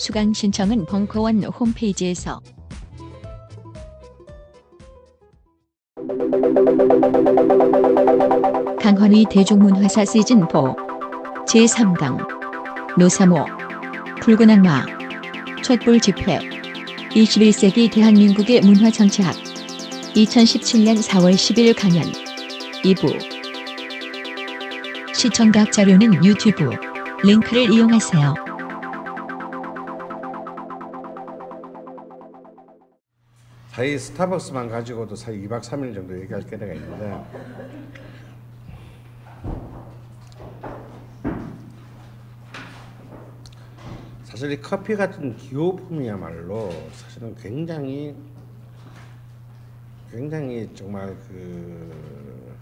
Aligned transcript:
수강 0.00 0.32
신청은 0.32 0.86
벙커원 0.86 1.44
홈페이지에서 1.44 2.40
강헌의 8.80 9.26
대중문화사 9.30 10.04
시즌4 10.04 10.74
제3강 11.46 12.96
노사모 12.98 13.44
붉은 14.22 14.48
악마 14.48 14.86
촛불 15.62 16.00
집회 16.00 16.38
21세기 17.10 17.92
대한민국의 17.92 18.62
문화 18.62 18.90
정치학 18.90 19.34
2017년 20.14 20.96
4월 21.06 21.34
10일 21.34 21.78
강연 21.78 22.04
2부 22.84 23.18
시청각 25.14 25.70
자료는 25.70 26.24
유튜브 26.24 26.70
링크를 27.22 27.70
이용하세요. 27.70 28.49
사실 33.80 33.98
스타벅스만 33.98 34.68
가지고도 34.68 35.16
사실 35.16 35.48
2박 35.48 35.62
3일 35.62 35.94
정도 35.94 36.20
얘기할 36.20 36.44
때가 36.44 36.66
있는데 36.66 37.24
사실 44.24 44.52
이 44.52 44.60
커피 44.60 44.94
같은 44.94 45.34
기호품이야말로 45.34 46.70
사실은 46.92 47.34
굉장히 47.36 48.14
굉장히 50.10 50.68
정말 50.74 51.16
그 51.26 52.54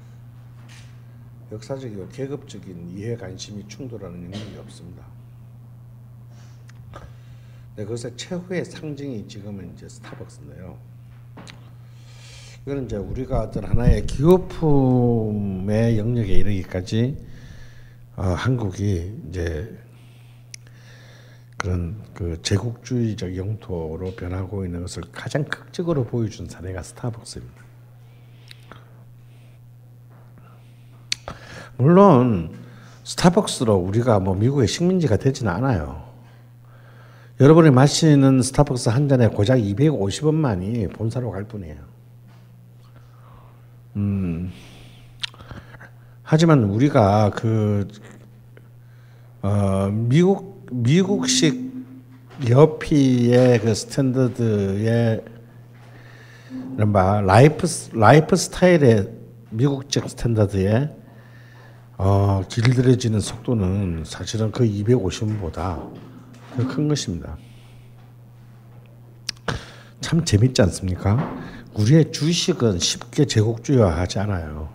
역사적이고 1.51 2.11
계급적인 2.11 2.91
이해 2.91 3.17
관심이 3.17 3.67
충돌하는 3.67 4.23
영역이 4.33 4.57
없습니다. 4.59 5.05
네, 7.75 7.85
그것의 7.85 8.17
최후의 8.17 8.65
상징이 8.65 9.27
지금은 9.27 9.73
이제 9.75 9.89
스타벅스인데요. 9.89 10.98
이거는 12.69 12.85
이제 12.85 12.97
우리가 12.97 13.41
어떤 13.41 13.65
하나의 13.65 14.05
기호품의 14.05 15.97
영역에 15.97 16.35
이르기까지 16.35 17.17
어, 18.15 18.25
한국이 18.25 19.15
이제 19.27 19.75
그런 21.57 22.03
그 22.13 22.39
제국주의적 22.43 23.35
영토로 23.37 24.13
변하고 24.15 24.67
있는 24.67 24.83
것을 24.83 25.03
가장 25.11 25.45
극적으로 25.45 26.05
보여준 26.05 26.47
사례가 26.47 26.83
스타벅스입니다. 26.83 27.55
물론 31.79 32.53
스타벅스로 33.03 33.77
우리가 33.77 34.21
뭐 34.21 34.35
미국의 34.35 34.69
식민지가 34.69 35.17
되지는 35.17 35.51
않아요. 35.53 36.07
여러분이 37.41 37.71
마시는 37.71 38.43
스타벅스 38.43 38.91
한 38.91 39.09
잔에 39.09 39.29
고작 39.29 39.57
250원만이 39.57 40.93
본사로 40.93 41.31
갈 41.31 41.45
뿐이에요. 41.45 41.98
음. 43.99 44.53
하지만 46.23 46.65
우리가 46.65 47.31
그 47.35 47.89
어, 49.43 49.91
미국 49.93 50.67
미국식 50.71 51.69
여피의 52.49 53.61
그 53.61 53.75
standard의 53.75 55.25
이른바 56.77 57.21
라이프 57.23 57.67
라이프 57.93 58.37
스타일의 58.37 59.09
미국적 59.51 60.09
standard에 60.09 60.95
어, 61.97 62.43
길들여지는 62.49 63.19
속도는 63.19 64.05
사실은 64.07 64.53
그 64.53 64.65
250보다 64.65 65.51
더 66.57 66.67
큰 66.67 66.89
것입니다. 66.89 67.37
참 70.01 70.25
재밌지 70.25 70.63
않습니까? 70.63 71.37
우리의 71.79 72.11
주식은 72.11 72.81
쉽게 72.81 73.25
제국주의화하지 73.25 74.19
않아요. 74.21 74.69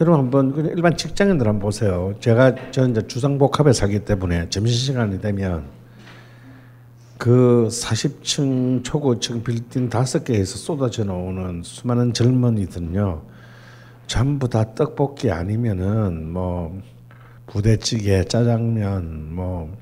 여러분 0.00 0.20
한번 0.20 0.66
일반 0.66 0.96
직장인들 0.96 1.46
한번 1.46 1.60
보세요. 1.60 2.14
제가 2.20 2.54
저 2.70 2.88
이제 2.88 3.06
주상복합에 3.06 3.72
살기 3.72 4.04
때문에 4.04 4.48
점심 4.48 4.74
시간이 4.74 5.20
되면 5.20 5.64
그 7.18 7.68
40층 7.70 8.84
초고층 8.84 9.42
빌딩 9.42 9.88
다섯 9.88 10.24
개에서 10.24 10.56
쏟아져 10.56 11.04
나오는 11.04 11.62
수많은 11.62 12.12
젊은이들은요. 12.12 13.22
전부 14.06 14.48
다 14.48 14.74
떡볶이 14.74 15.30
아니면은 15.30 16.32
뭐 16.32 16.80
부대찌개, 17.46 18.24
짜장면, 18.24 19.34
뭐 19.34 19.76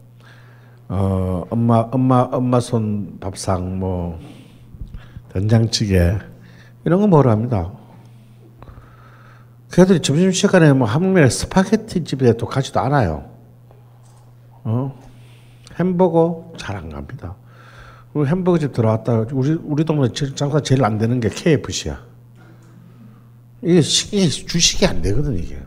어, 0.89 1.45
엄마 1.51 1.79
엄마 1.93 2.23
엄마 2.23 2.59
손 2.59 3.19
밥상 3.21 3.79
뭐 3.79 4.19
된장찌개 5.33 6.19
이런 6.85 7.01
거 7.01 7.07
먹으러 7.07 7.31
합니다. 7.31 7.73
걔들이 9.73 10.01
점심 10.01 10.33
시간에 10.33 10.73
뭐 10.73 10.89
하물며 10.89 11.29
스파게티 11.29 12.05
집에도 12.05 12.47
가지도 12.47 12.81
않아요. 12.81 13.31
어? 14.65 14.99
햄버거 15.79 16.53
잘 16.59 16.77
안 16.77 16.91
갑니다. 16.91 17.37
우리 18.13 18.29
햄버거 18.29 18.59
집 18.59 18.73
들어왔다 18.73 19.27
우리 19.33 19.53
우리 19.63 19.85
동네 19.85 20.09
장사 20.13 20.61
제일 20.61 20.85
안 20.85 20.99
되는 20.99 21.21
게 21.21 21.29
KFC야. 21.29 22.05
이게 23.63 23.81
식이 23.81 24.29
주식이 24.29 24.87
안 24.87 25.01
되거든 25.03 25.39
이게. 25.39 25.61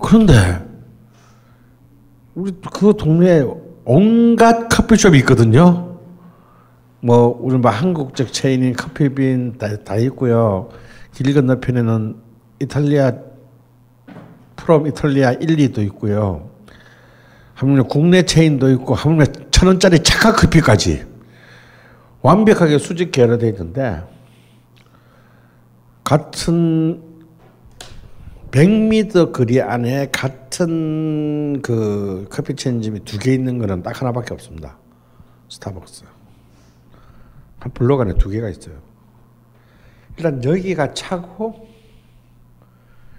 그런데 0.00 0.64
우리 2.34 2.52
그 2.72 2.94
동네에 2.96 3.44
온갖 3.84 4.68
커피숍이 4.68 5.18
있거든요. 5.18 5.98
뭐 7.00 7.38
우리 7.40 7.58
뭐 7.58 7.70
한국적 7.70 8.32
체인인 8.32 8.72
커피빈 8.74 9.58
다, 9.58 9.76
다 9.84 9.96
있고요. 9.96 10.70
길 11.12 11.34
건너편에는 11.34 12.16
이탈리아 12.60 13.12
프롬 14.56 14.86
이탈리아 14.86 15.32
1, 15.32 15.38
2도 15.40 15.78
있고요. 15.86 16.48
하물며 17.54 17.84
국내 17.84 18.22
체인도 18.22 18.70
있고 18.70 18.94
하물며 18.94 19.26
천 19.50 19.68
원짜리 19.68 20.02
차가 20.02 20.32
커피까지 20.32 21.04
완벽하게 22.22 22.78
수직 22.78 23.12
계열되어 23.12 23.50
있는데 23.50 24.02
같은 26.02 27.02
100m 28.54 29.32
거리 29.32 29.60
안에 29.60 30.10
같은 30.12 31.60
그 31.60 32.28
커피 32.30 32.54
체인점이 32.54 33.00
두 33.00 33.18
개 33.18 33.34
있는 33.34 33.58
거는 33.58 33.82
딱 33.82 34.00
하나밖에 34.00 34.32
없습니다. 34.32 34.78
스타벅스. 35.48 36.04
한 37.58 37.72
블록 37.72 38.00
안에 38.00 38.14
두 38.14 38.30
개가 38.30 38.48
있어요. 38.48 38.80
일단 40.16 40.44
여기가 40.44 40.94
차고 40.94 41.68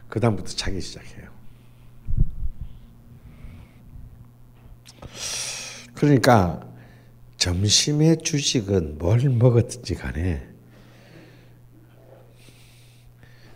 그 0.07 0.21
다음부터 0.21 0.51
차기 0.51 0.79
시작해요. 0.79 1.29
그러니까 5.95 6.65
점심의 7.35 8.19
주식은 8.19 8.99
뭘 8.99 9.19
먹었든지 9.27 9.95
간에 9.95 10.47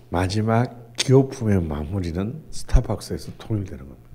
마지막 0.09 0.78
기호품의 1.09 1.63
마무리는 1.63 2.39
스타벅스에서 2.51 3.31
통일되는 3.39 3.79
겁니다. 3.79 4.09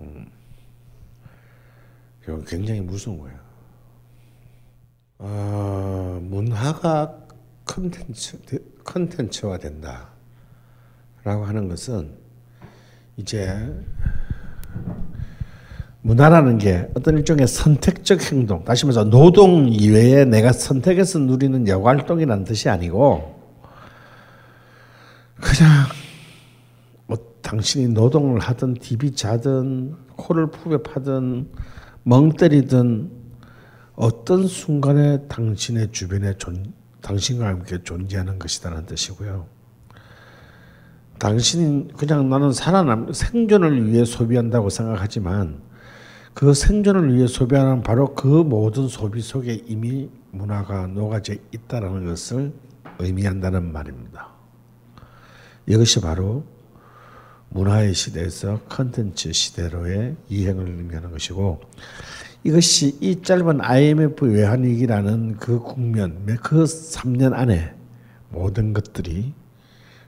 음. 0.00 0.26
이거 2.22 2.40
굉장히 2.46 2.80
무서운 2.80 3.18
거예요. 3.18 3.38
어, 5.18 6.18
문화가 6.22 7.14
컨텐츠 7.66 8.38
컨텐츠화 8.84 9.58
된다 9.58 10.08
라고 11.24 11.44
하는 11.44 11.68
것은 11.68 12.10
이제 13.18 13.54
문화라는 16.00 16.56
게 16.56 16.88
어떤 16.94 17.18
일종의 17.18 17.46
선택적 17.46 18.32
행동, 18.32 18.64
다시 18.64 18.86
말해서 18.86 19.04
노동 19.04 19.68
이외에 19.68 20.24
내가 20.24 20.52
선택해서 20.52 21.18
누리는 21.18 21.68
여활동이라는 21.68 22.44
뜻이 22.44 22.70
아니고 22.70 23.39
그냥 25.40 25.86
뭐 27.06 27.18
당신이 27.42 27.88
노동을 27.88 28.40
하든 28.40 28.74
디비 28.74 29.12
자든 29.12 29.96
코를 30.16 30.50
푸베 30.50 30.82
파든 30.82 31.48
멍 32.02 32.30
때리든 32.30 33.10
어떤 33.94 34.46
순간에 34.46 35.26
당신의 35.28 35.92
주변에 35.92 36.34
존, 36.38 36.72
당신과 37.02 37.46
함께 37.46 37.82
존재하는 37.82 38.38
것이다는 38.38 38.86
뜻이고요. 38.86 39.46
당신 41.18 41.88
그냥 41.88 42.30
나는 42.30 42.52
살아남 42.52 43.12
생존을 43.12 43.90
위해 43.90 44.06
소비한다고 44.06 44.70
생각하지만 44.70 45.60
그 46.32 46.54
생존을 46.54 47.14
위해 47.14 47.26
소비하는 47.26 47.82
바로 47.82 48.14
그 48.14 48.26
모든 48.26 48.88
소비 48.88 49.20
속에 49.20 49.62
이미 49.66 50.08
문화가 50.30 50.86
녹아져 50.86 51.34
있다는 51.52 52.06
것을 52.06 52.54
의미한다는 52.98 53.70
말입니다. 53.70 54.39
이것이 55.70 56.00
바로 56.00 56.42
문화의 57.50 57.94
시대에서 57.94 58.60
컨텐츠 58.68 59.32
시대로의 59.32 60.16
이행을 60.28 60.66
의미하는 60.66 61.12
것이고 61.12 61.60
이것이 62.42 62.98
이 63.00 63.22
짧은 63.22 63.60
IMF 63.60 64.26
외환위기라는 64.26 65.36
그 65.36 65.60
국면, 65.60 66.26
그 66.42 66.64
3년 66.64 67.34
안에 67.34 67.72
모든 68.30 68.72
것들이 68.72 69.32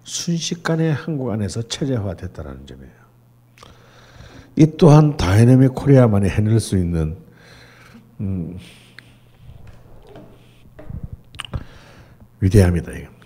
순식간에 0.02 0.90
한국 0.90 1.30
안에서 1.30 1.62
체제화됐다는 1.62 2.66
점이에요. 2.66 3.02
이 4.56 4.66
또한 4.76 5.16
다이내믹 5.16 5.76
코리아만이 5.76 6.28
해낼 6.28 6.58
수 6.58 6.76
있는 6.76 7.16
음, 8.18 8.58
위대함이다. 12.40 12.92
이거. 12.92 13.21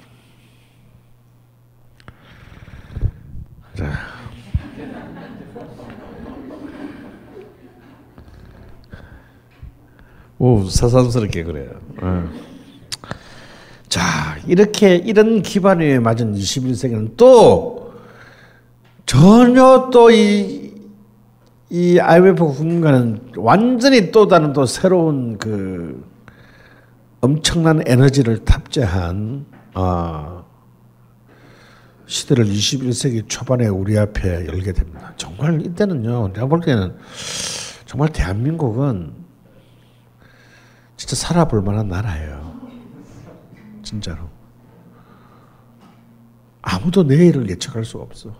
자. 3.76 3.84
오, 10.38 10.64
사삼스럽게 10.64 11.44
그래요. 11.44 11.70
어. 12.00 12.28
자, 13.88 14.02
이렇게 14.46 14.96
이런 14.96 15.42
기반 15.42 15.80
위에 15.80 15.98
맞은 15.98 16.34
21세기는 16.34 17.16
또 17.16 17.94
전혀 19.04 19.90
또이 19.92 20.72
이 21.68 21.98
IMF 21.98 22.44
국가는 22.44 23.20
완전히 23.36 24.10
또 24.10 24.26
다른 24.26 24.52
또 24.52 24.66
새로운 24.66 25.36
그 25.38 26.04
엄청난 27.20 27.82
에너지를 27.86 28.44
탑재한 28.44 29.46
어, 29.74 30.35
시대를 32.06 32.46
21세기 32.46 33.28
초반에 33.28 33.66
우리 33.66 33.98
앞에 33.98 34.46
열게 34.46 34.72
됩니다. 34.72 35.12
정말 35.16 35.60
이때는요, 35.60 36.32
내가 36.32 36.46
볼 36.46 36.60
때는 36.60 36.96
정말 37.84 38.10
대한민국은 38.10 39.12
진짜 40.96 41.16
살아볼 41.16 41.62
만한 41.62 41.88
나라예요. 41.88 42.60
진짜로. 43.82 44.28
아무도 46.62 47.02
내일을 47.02 47.48
예측할 47.50 47.84
수 47.84 47.98
없어. 47.98 48.34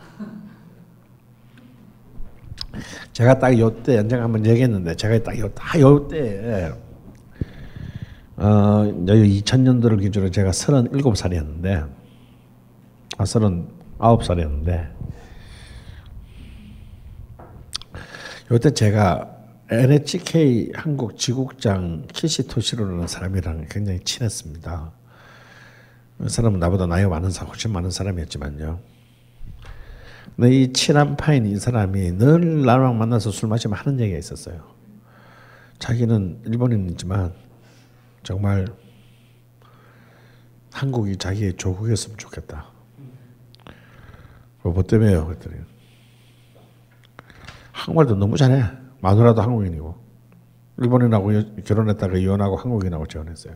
제가 3.12 3.38
딱 3.38 3.58
요때 3.58 3.96
연장 3.96 4.22
한번 4.22 4.44
얘기했는데 4.44 4.94
제가 4.96 5.20
요때 5.78 6.72
어 8.36 8.82
2000년도를 8.84 10.00
기준으로 10.00 10.30
제가 10.30 10.50
37살이었는데 10.50 11.88
아 13.18 13.24
39살이었는데 13.24 14.94
요때 18.50 18.70
제가 18.70 19.34
NHK 19.70 20.72
한국 20.74 21.18
지국장 21.18 22.06
키시토시로라는 22.12 23.08
사람이랑 23.08 23.66
굉장히 23.68 24.00
친했습니다. 24.00 24.92
그 26.18 26.28
사람은 26.28 26.60
나보다 26.60 26.86
나이가 26.86 27.08
많은 27.08 27.30
사람, 27.30 27.48
훨씬 27.48 27.72
많은 27.72 27.90
사람이었지만요. 27.90 28.78
근데 30.36 30.50
이 30.52 30.72
친한 30.72 31.16
파인 31.16 31.46
이 31.46 31.56
사람이 31.56 32.18
늘 32.18 32.64
나랑 32.64 32.98
만나서 32.98 33.30
술 33.30 33.48
마시면 33.48 33.76
하는 33.76 33.98
얘기가 33.98 34.18
있었어요. 34.18 34.62
자기는 35.78 36.42
일본인이지만 36.44 37.32
정말 38.22 38.66
한국이 40.72 41.16
자기의 41.16 41.54
조국이었으면 41.54 42.18
좋겠다. 42.18 42.75
뭐 44.72 44.82
때문에요? 44.82 45.26
그랬더니 45.26 45.56
한국말도 47.72 48.16
너무 48.16 48.36
잘해. 48.36 48.62
마누라도 49.00 49.42
한국인이고 49.42 49.94
일본인하고 50.78 51.30
결혼했다가 51.64 52.16
이혼하고 52.16 52.56
한국인하고 52.56 53.06
재혼했어요. 53.06 53.54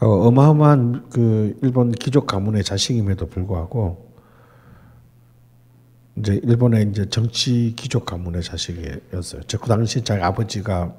어마어마한 0.00 1.10
그 1.10 1.56
일본 1.62 1.92
귀족 1.92 2.26
가문의 2.26 2.64
자식임에도 2.64 3.26
불구하고 3.26 4.10
이제 6.16 6.40
일본의 6.42 6.88
이제 6.90 7.08
정치 7.08 7.74
귀족 7.76 8.04
가문의 8.04 8.42
자식이었어요. 8.42 9.42
그 9.48 9.68
당시 9.68 10.02
자기 10.02 10.22
아버지가 10.22 10.92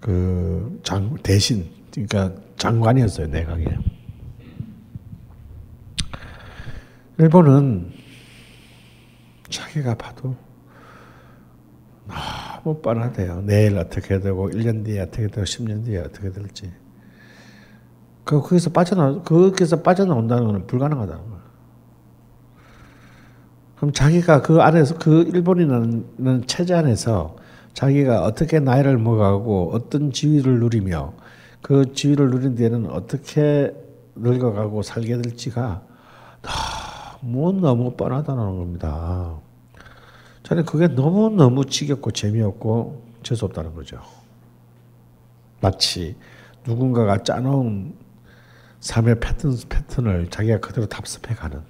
그 0.00 0.78
장 0.82 1.16
대신 1.22 1.70
그러니까 1.92 2.32
장관이었어요 2.58 3.26
내각에. 3.28 3.64
일본은 7.18 7.92
자기가 9.48 9.94
봐도 9.94 10.34
너무 12.64 12.80
뻔하대요. 12.80 13.42
내일 13.42 13.78
어떻게 13.78 14.18
되고 14.20 14.50
1년 14.50 14.84
뒤에 14.84 15.00
어떻게 15.00 15.28
되고 15.28 15.42
10년 15.42 15.84
뒤에 15.84 15.98
어떻게 15.98 16.30
될지. 16.30 16.72
그 18.24 18.40
거기서 18.40 18.70
빠져나 18.70 19.22
거기서 19.22 19.82
빠져나온다는 19.82 20.46
것은 20.46 20.66
불가능하다는 20.66 21.30
거야. 21.30 21.44
그럼 23.76 23.92
자기가 23.92 24.42
그 24.42 24.60
안에서 24.60 24.96
그 24.98 25.22
일본이라는 25.22 26.44
체제 26.46 26.74
안에서 26.74 27.36
자기가 27.74 28.22
어떻게 28.24 28.60
나이를 28.60 28.98
먹어가고 28.98 29.72
어떤 29.72 30.10
지위를 30.10 30.60
누리며 30.60 31.12
그 31.60 31.92
지위를 31.92 32.30
누린 32.30 32.54
뒤에는 32.54 32.90
어떻게 32.90 33.74
늙어가고 34.16 34.82
살게 34.82 35.16
될지가 35.20 35.82
너무 37.24 37.58
너무 37.58 37.96
뻔하다는 37.96 38.58
겁니다. 38.58 39.38
저는 40.42 40.66
그게 40.66 40.88
너무 40.88 41.30
너무 41.30 41.64
지겹고 41.64 42.10
재미없고 42.10 43.02
재수 43.22 43.46
없다는 43.46 43.74
거죠. 43.74 43.98
마치 45.60 46.16
누군가가 46.66 47.22
짜놓은 47.22 47.94
삶의 48.80 49.20
패턴, 49.20 49.56
패턴을 49.66 50.28
자기가 50.28 50.60
그대로 50.60 50.86
답습해 50.86 51.34
가는. 51.34 51.62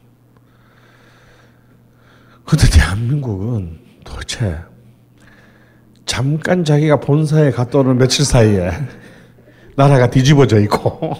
근데 2.44 2.68
대한민국은 2.70 3.78
도대체 4.04 4.58
잠깐 6.04 6.64
자기가 6.64 6.99
본사에 6.99 7.52
갔다 7.52 7.78
오는 7.78 7.96
며칠 7.96 8.25
사이에 8.25 8.73
나라가 9.76 10.11
뒤집어져 10.11 10.58
있고 10.61 11.14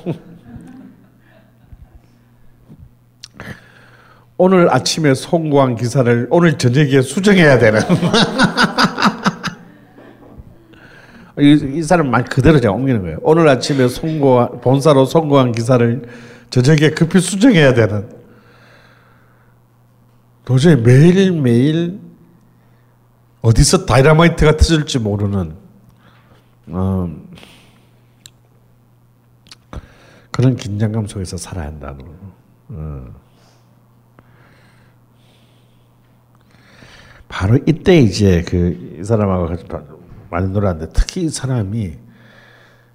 오늘 4.37 4.73
아침에 4.73 5.15
송고한 5.15 5.77
기사를 5.77 6.27
오늘 6.31 6.59
저녁에 6.59 7.03
수정해야 7.03 7.59
되는 7.59 7.81
이, 11.39 11.79
이 11.79 11.83
사람 11.83 12.11
말 12.11 12.25
그대로 12.25 12.61
제가 12.61 12.73
옮기는 12.73 13.03
거예요. 13.03 13.19
오늘 13.23 13.49
아침에 13.49 13.89
송고 13.89 14.61
본사로 14.61 15.05
송고한 15.05 15.53
기사를 15.53 16.09
저녁에 16.51 16.91
급히 16.91 17.21
수정해야 17.21 17.75
되는. 17.75 18.09
도저히 20.45 20.77
매일 20.77 21.33
매일 21.33 21.99
어디서 23.41 23.87
다이너마이트가 23.87 24.57
터질지 24.57 24.99
모르는 25.01 25.57
어, 26.69 27.11
그런 30.31 30.57
긴장감 30.57 31.07
속에서 31.07 31.37
살아야 31.37 31.67
한다는 31.67 31.99
거. 31.99 33.24
바로 37.35 37.59
이때 37.67 37.99
이제 37.99 38.43
그 38.43 38.95
이 39.01 39.05
사람하고 39.05 39.49
많이 40.31 40.49
놀았는데 40.49 40.93
특히 40.95 41.25
이 41.25 41.29
사람이 41.29 41.99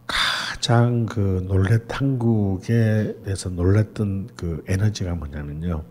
가장 0.08 1.06
그 1.06 1.46
놀랬 1.48 1.84
한국에 1.90 3.16
대해서 3.24 3.50
놀랬던 3.50 4.30
그 4.36 4.64
에너지가 4.68 5.14
뭐냐면요. 5.16 5.84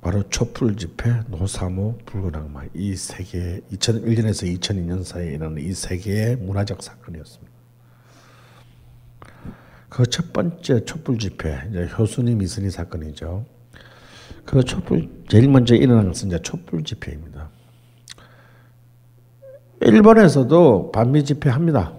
바로 0.00 0.22
촛불 0.30 0.76
집회, 0.76 1.20
노사모, 1.28 1.98
붉은 2.06 2.34
악마 2.34 2.62
이 2.74 2.94
세 2.96 3.22
개, 3.24 3.60
2001년에서 3.72 4.58
2002년 4.58 5.04
사이에 5.04 5.32
일어난 5.32 5.58
이 5.58 5.72
세 5.74 5.98
개의 5.98 6.36
문화적 6.36 6.82
사건이었습니다. 6.82 7.52
그 9.90 10.06
첫 10.06 10.32
번째 10.32 10.84
촛불 10.86 11.18
집회, 11.18 11.66
이제 11.68 11.86
효순이 11.98 12.34
미순이 12.36 12.70
사건이죠. 12.70 13.44
그 14.44 14.62
촛불 14.64 15.08
제일 15.28 15.48
먼저 15.48 15.74
일어난 15.74 16.08
것은 16.08 16.28
이제 16.28 16.40
촛불 16.42 16.82
집회입니다. 16.84 17.48
일본에서도 19.80 20.92
반미 20.92 21.24
집회 21.24 21.50
합니다. 21.50 21.92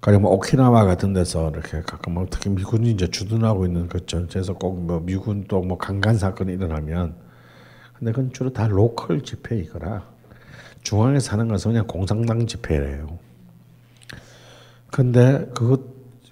가령 0.00 0.22
뭐 0.22 0.32
오키나와 0.32 0.84
같은 0.84 1.12
데서 1.14 1.50
이렇게 1.50 1.80
가끔 1.80 2.14
뭐 2.14 2.26
특히 2.28 2.50
미군이 2.50 2.90
이제 2.90 3.06
주둔하고 3.08 3.64
있는 3.64 3.88
그 3.88 4.04
전체에서 4.04 4.54
꼭 4.54 4.74
뭐 4.76 5.00
미군 5.00 5.44
또 5.44 5.62
뭐 5.62 5.78
강간 5.78 6.18
사건이 6.18 6.52
일어나면 6.52 7.14
근데 7.94 8.12
그건 8.12 8.32
주로 8.32 8.52
다 8.52 8.66
로컬 8.68 9.22
집회이거라 9.22 10.04
중앙에 10.82 11.20
사는 11.20 11.48
것은 11.48 11.70
그냥 11.70 11.86
공산당 11.86 12.46
집회래요. 12.46 13.18
근데 14.90 15.46
그것 15.54 15.80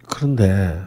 그런데 0.09 0.79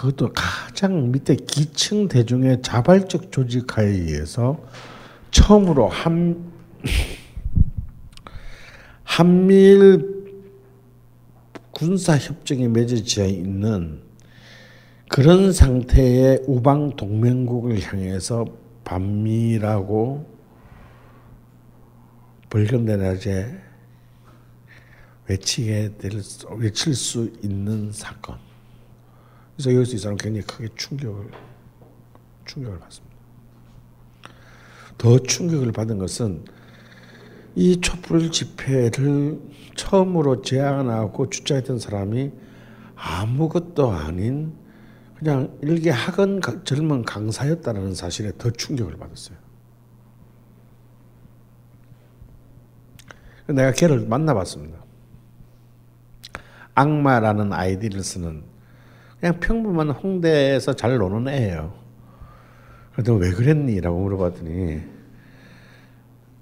그것도 0.00 0.32
가장 0.32 1.12
밑에 1.12 1.36
기층 1.36 2.08
대중의 2.08 2.62
자발적 2.62 3.30
조직하에 3.30 3.86
의해서 3.86 4.58
처음으로 5.30 5.88
한 5.88 6.50
한미일 9.04 10.40
군사 11.70 12.16
협정이 12.16 12.68
맺어져 12.68 13.26
있는 13.26 14.00
그런 15.10 15.52
상태의 15.52 16.44
우방 16.46 16.96
동맹국을 16.96 17.82
향해서 17.82 18.46
반미라고 18.84 20.24
벌금내라제 22.48 23.60
외치게 25.28 25.98
될 25.98 26.22
수- 26.22 26.48
외칠 26.54 26.94
수 26.94 27.30
있는 27.44 27.92
사건. 27.92 28.49
그래서 29.60 29.76
여기서 29.76 29.94
이 29.96 29.98
사람 29.98 30.16
굉장히 30.16 30.46
크게 30.46 30.68
충격을 30.74 31.30
충격을 32.46 32.78
받습니다. 32.78 33.14
더 34.96 35.18
충격을 35.18 35.72
받은 35.72 35.98
것은 35.98 36.46
이 37.56 37.78
촛불 37.82 38.30
집회를 38.32 39.38
처음으로 39.76 40.40
제안하고 40.40 41.28
주최했던 41.28 41.78
사람이 41.78 42.32
아무것도 42.94 43.90
아닌 43.90 44.54
그냥 45.16 45.58
일개 45.60 45.90
학원 45.90 46.40
가- 46.40 46.64
젊은 46.64 47.02
강사였다는 47.02 47.94
사실에 47.94 48.32
더 48.38 48.50
충격을 48.50 48.96
받았어요. 48.96 49.36
내가 53.48 53.72
걔를 53.72 54.06
만나봤습니다. 54.06 54.82
악마라는 56.74 57.52
아이디를 57.52 58.02
쓰는 58.02 58.49
그냥 59.20 59.38
평범한 59.38 59.90
홍대에서 59.90 60.74
잘 60.74 60.96
노는 60.96 61.28
애예요. 61.28 61.74
그래도 62.92 63.14
왜 63.14 63.30
그랬니? 63.30 63.80
라고 63.80 64.00
물어봤더니 64.00 64.80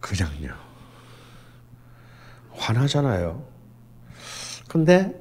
그냥요. 0.00 0.54
화나잖아요. 2.52 3.44
근데 4.68 5.20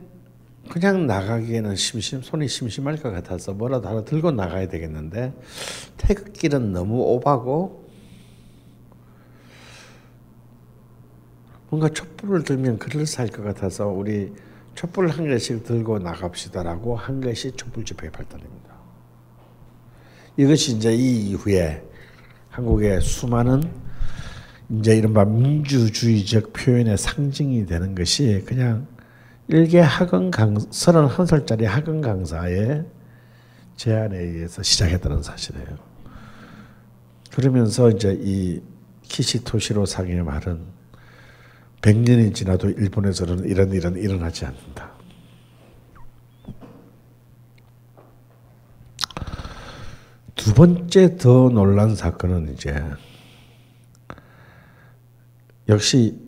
그냥 0.70 1.08
나가기에는 1.08 1.76
심심 1.76 2.22
손이 2.22 2.48
심심할 2.48 2.98
것 2.98 3.12
같아서 3.12 3.54
뭐라도 3.54 3.88
하나 3.88 4.04
들고 4.04 4.32
나가야 4.32 4.68
되겠는데 4.68 5.34
태극기는 5.98 6.74
너무 6.74 7.02
오바고 7.02 7.88
뭔가 11.70 11.90
촛불을 11.90 12.44
들면 12.44 12.78
그럴싸할 12.80 13.30
것 13.30 13.44
같아서 13.44 13.88
우리 13.88 14.34
촛불 14.78 15.10
한 15.10 15.28
개씩 15.28 15.64
들고 15.64 15.98
나갑시다라고 15.98 16.96
한 16.96 17.20
것이 17.20 17.52
촛불 17.54 17.84
집회의 17.84 18.12
발단입니다. 18.12 18.76
이것이 20.38 20.76
이제 20.76 20.94
이 20.94 21.32
이후에 21.32 21.84
한국의 22.50 23.02
수많은 23.02 23.64
이제 24.70 24.96
이른바 24.96 25.26
민주주의적 25.26 26.54
표현의 26.54 26.96
상징이 26.96 27.66
되는 27.66 27.96
것이 27.96 28.44
그냥 28.46 28.86
일개 29.48 29.80
학원 29.80 30.30
강 30.30 30.54
31살짜리 30.54 31.64
학원 31.64 32.02
강사의 32.02 32.86
제안에 33.78 34.16
의해서 34.16 34.62
시작했다는 34.62 35.24
사실이에요. 35.24 35.76
그러면서 37.34 37.90
이제 37.90 38.16
이 38.22 38.62
키시토시로 39.02 39.88
상의 39.88 40.22
말은 40.22 40.62
100년이 41.88 42.36
지나도 42.36 42.72
일본에서는 42.72 43.46
이런 43.48 43.72
일은 43.72 43.96
일어나지 43.96 44.46
않는다. 44.46 44.92
두 50.36 50.54
번째 50.54 51.16
더 51.16 51.50
놀란 51.50 51.96
사건은 51.96 52.54
이제 52.54 52.76
역시 55.70 56.20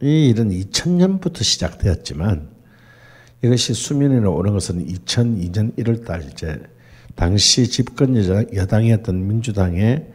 이 0.00 0.28
일은 0.28 0.50
2000년부터 0.50 1.42
시작되었지만 1.42 2.48
이것이 3.42 3.74
수면에 3.74 4.24
오른 4.24 4.52
것은 4.52 4.86
2002년 4.86 5.76
1월달 5.76 6.30
이제 6.30 6.62
당시 7.16 7.68
집권 7.68 8.16
여당, 8.16 8.46
여당이었던 8.54 9.26
민주당의 9.26 10.12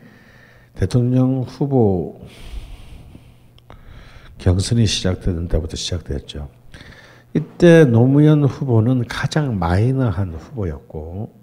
대통령 0.75 1.41
후보 1.41 2.21
경선이 4.43 4.85
시작되던 4.85 5.47
때부터 5.47 5.77
시작되었죠. 5.77 6.49
이때 7.33 7.85
노무현 7.85 8.43
후보는 8.43 9.07
가장 9.07 9.57
마이너한 9.57 10.33
후보였고, 10.33 11.33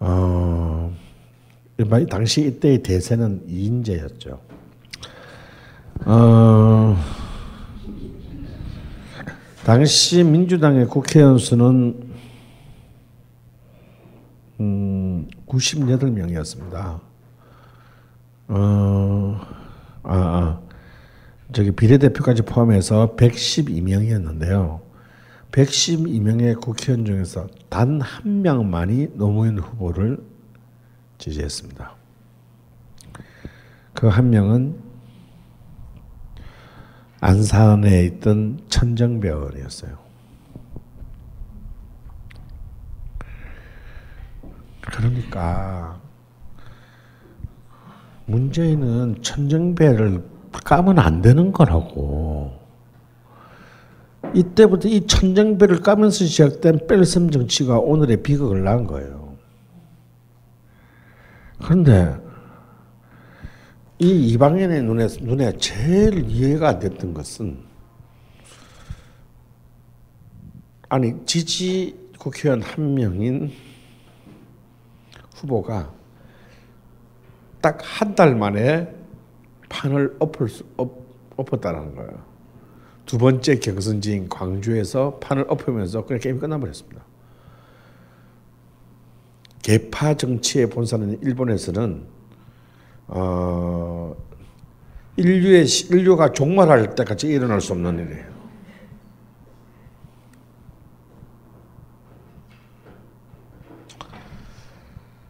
어, 0.00 0.96
당시 2.08 2.46
이때의 2.46 2.82
대세는 2.82 3.44
이인재였죠. 3.46 4.40
어, 6.06 6.96
당시 9.62 10.24
민주당의 10.24 10.86
국회의원 10.86 11.36
수는 11.36 12.14
음, 14.58 15.28
98명이었습니다. 15.46 17.00
어, 18.48 19.40
아, 20.02 20.14
아, 20.14 20.69
저기 21.52 21.72
비례대표까지 21.72 22.42
포함해서 22.42 23.16
112명이었는데요. 23.16 24.80
112명의 25.52 26.60
국회의원 26.60 27.04
중에서 27.04 27.48
단 27.68 28.00
한 28.00 28.42
명만이 28.42 29.08
노무현 29.16 29.58
후보를 29.58 30.18
지지했습니다. 31.18 31.96
그 33.94 34.08
한 34.08 34.30
명은 34.30 34.78
안산에 37.20 38.04
있던 38.04 38.60
천정배 38.68 39.28
의원이었어요. 39.28 39.98
그러니까 44.80 46.00
문재인은 48.26 49.22
천정배를 49.22 50.29
까면 50.52 50.98
안 50.98 51.22
되는 51.22 51.52
거라고. 51.52 52.58
이때부터 54.34 54.88
이 54.88 55.06
천정배를 55.06 55.80
까면서 55.80 56.24
시작된 56.24 56.86
뺄셈 56.86 57.30
정치가 57.30 57.78
오늘의 57.78 58.22
비극을 58.22 58.62
낳은 58.62 58.86
거예요. 58.86 59.36
그런데 61.62 62.16
이 63.98 64.28
이방인의 64.28 64.82
눈에 64.82 65.06
눈에 65.20 65.56
제일 65.58 66.28
이해가 66.30 66.68
안 66.68 66.78
됐던 66.78 67.12
것은 67.12 67.58
아니 70.88 71.14
지지 71.26 71.98
국회의원 72.18 72.62
한 72.62 72.94
명인 72.94 73.52
후보가 75.36 75.92
딱 77.60 77.78
한 77.82 78.14
달 78.14 78.34
만에 78.34 78.99
판을 79.70 80.16
엎을 80.18 80.48
수, 80.48 80.64
엎, 80.76 81.06
엎었다는 81.36 81.94
거예요. 81.94 82.22
두 83.06 83.16
번째 83.16 83.58
경선지인 83.58 84.28
광주에서 84.28 85.18
판을 85.20 85.46
엎으면서 85.48 86.04
그냥 86.04 86.20
게임이 86.20 86.38
끝나버렸습니다. 86.38 87.02
개파 89.62 90.14
정치의 90.14 90.68
본사는 90.68 91.22
일본에서는 91.22 92.06
어, 93.08 94.14
인류의 95.16 95.66
인류가 95.90 96.32
종말할 96.32 96.94
때까지 96.94 97.28
일어날 97.28 97.60
수 97.60 97.72
없는 97.72 97.98
일이에요. 97.98 98.30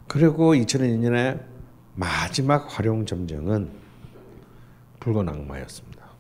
그리고 0.06 0.54
2002년에 0.54 1.40
마지막 1.94 2.66
활용 2.68 3.06
점정은 3.06 3.79
붉은 5.00 5.28
악마였습니다. 5.28 6.11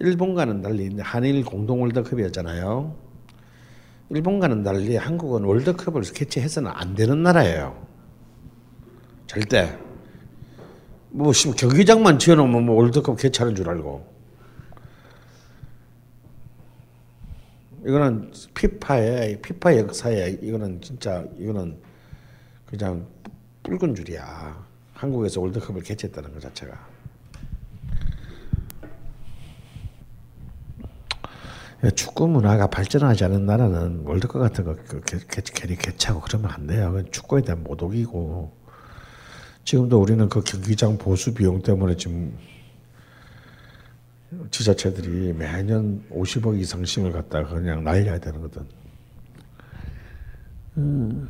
일본과는 0.00 0.60
달리 0.60 0.98
한일 1.00 1.44
공동 1.44 1.80
월드컵이었잖아요. 1.82 2.94
일본과는 4.10 4.62
달리 4.62 4.96
한국은 4.96 5.44
월드컵을 5.44 6.02
개최해서는 6.02 6.70
안 6.72 6.94
되는 6.94 7.22
나라예요. 7.22 7.86
절대. 9.26 9.78
뭐 11.10 11.32
경기장만 11.32 12.18
지어놓으면 12.18 12.66
뭐 12.66 12.76
월드컵 12.76 13.16
개최하는 13.16 13.56
줄 13.56 13.68
알고. 13.68 14.14
이거는 17.86 18.32
피파의 18.54 19.40
피파 19.40 19.76
역사에 19.76 20.38
이거는 20.42 20.80
진짜 20.80 21.24
이거는 21.38 21.80
그냥 22.66 23.06
붉은 23.62 23.94
줄이야. 23.94 24.65
한국에서 24.96 25.40
월드컵을 25.40 25.82
개최했다는 25.82 26.32
것 26.32 26.40
자체가. 26.40 26.96
축구 31.94 32.26
문화가 32.26 32.66
발전하지 32.66 33.24
않은 33.24 33.44
나라는 33.46 34.02
월드컵 34.04 34.38
같은 34.40 34.64
거 34.64 34.74
괜히 35.54 35.76
개최하고 35.76 36.22
그러면 36.22 36.50
안 36.50 36.66
돼요. 36.66 37.02
축구에 37.10 37.42
대한 37.42 37.62
모독이고 37.62 38.52
지금도 39.64 40.00
우리는 40.00 40.28
그 40.28 40.42
경기장 40.42 40.96
보수 40.96 41.34
비용 41.34 41.62
때문에 41.62 41.96
지금 41.96 42.36
지자체들이 44.50 45.34
매년 45.34 46.02
50억 46.10 46.58
이상씩을 46.58 47.12
갖다가 47.12 47.50
그냥 47.50 47.84
날려야 47.84 48.18
되는 48.18 48.40
거든. 48.40 48.66
음. 50.78 51.28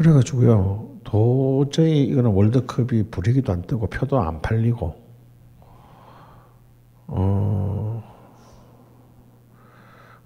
그래가지고요 0.00 1.00
도저히 1.04 2.04
이거는 2.04 2.30
월드컵이 2.30 3.10
불이기도 3.10 3.52
안 3.52 3.60
뜨고 3.60 3.86
표도 3.88 4.18
안 4.18 4.40
팔리고 4.40 4.94
어 7.08 8.02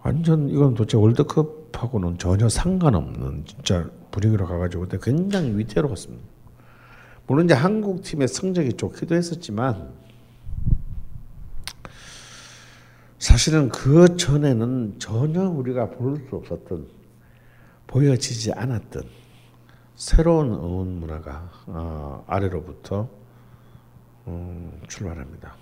완전 0.05 0.49
이건 0.49 0.75
도대체 0.75 0.97
월드컵하고는 0.97 2.19
전혀 2.19 2.49
상관없는 2.49 3.47
진짜 3.47 3.91
분위기로 4.13 4.47
가가지고 4.47 4.83
그때 4.83 4.99
굉장히 5.03 5.59
위태로웠습니다. 5.59 6.25
물론 7.27 7.47
이제 7.47 7.55
한국 7.55 8.03
팀의 8.03 8.29
성적이 8.29 8.75
좋기도 8.75 9.17
했었지만 9.17 9.93
사실은 13.19 13.71
그 13.71 14.17
전에는 14.17 15.01
전혀 15.01 15.49
우리가 15.49 15.91
볼 15.91 16.29
수 16.29 16.37
없었던 16.37 16.87
보여지지 17.89 18.53
않았던 18.53 19.24
새로운 19.95 20.53
응원 20.53 20.99
문화가 20.99 21.51
어, 21.67 22.25
아래로부터 22.27 23.09
음, 24.27 24.81
출발합니다. 24.89 25.55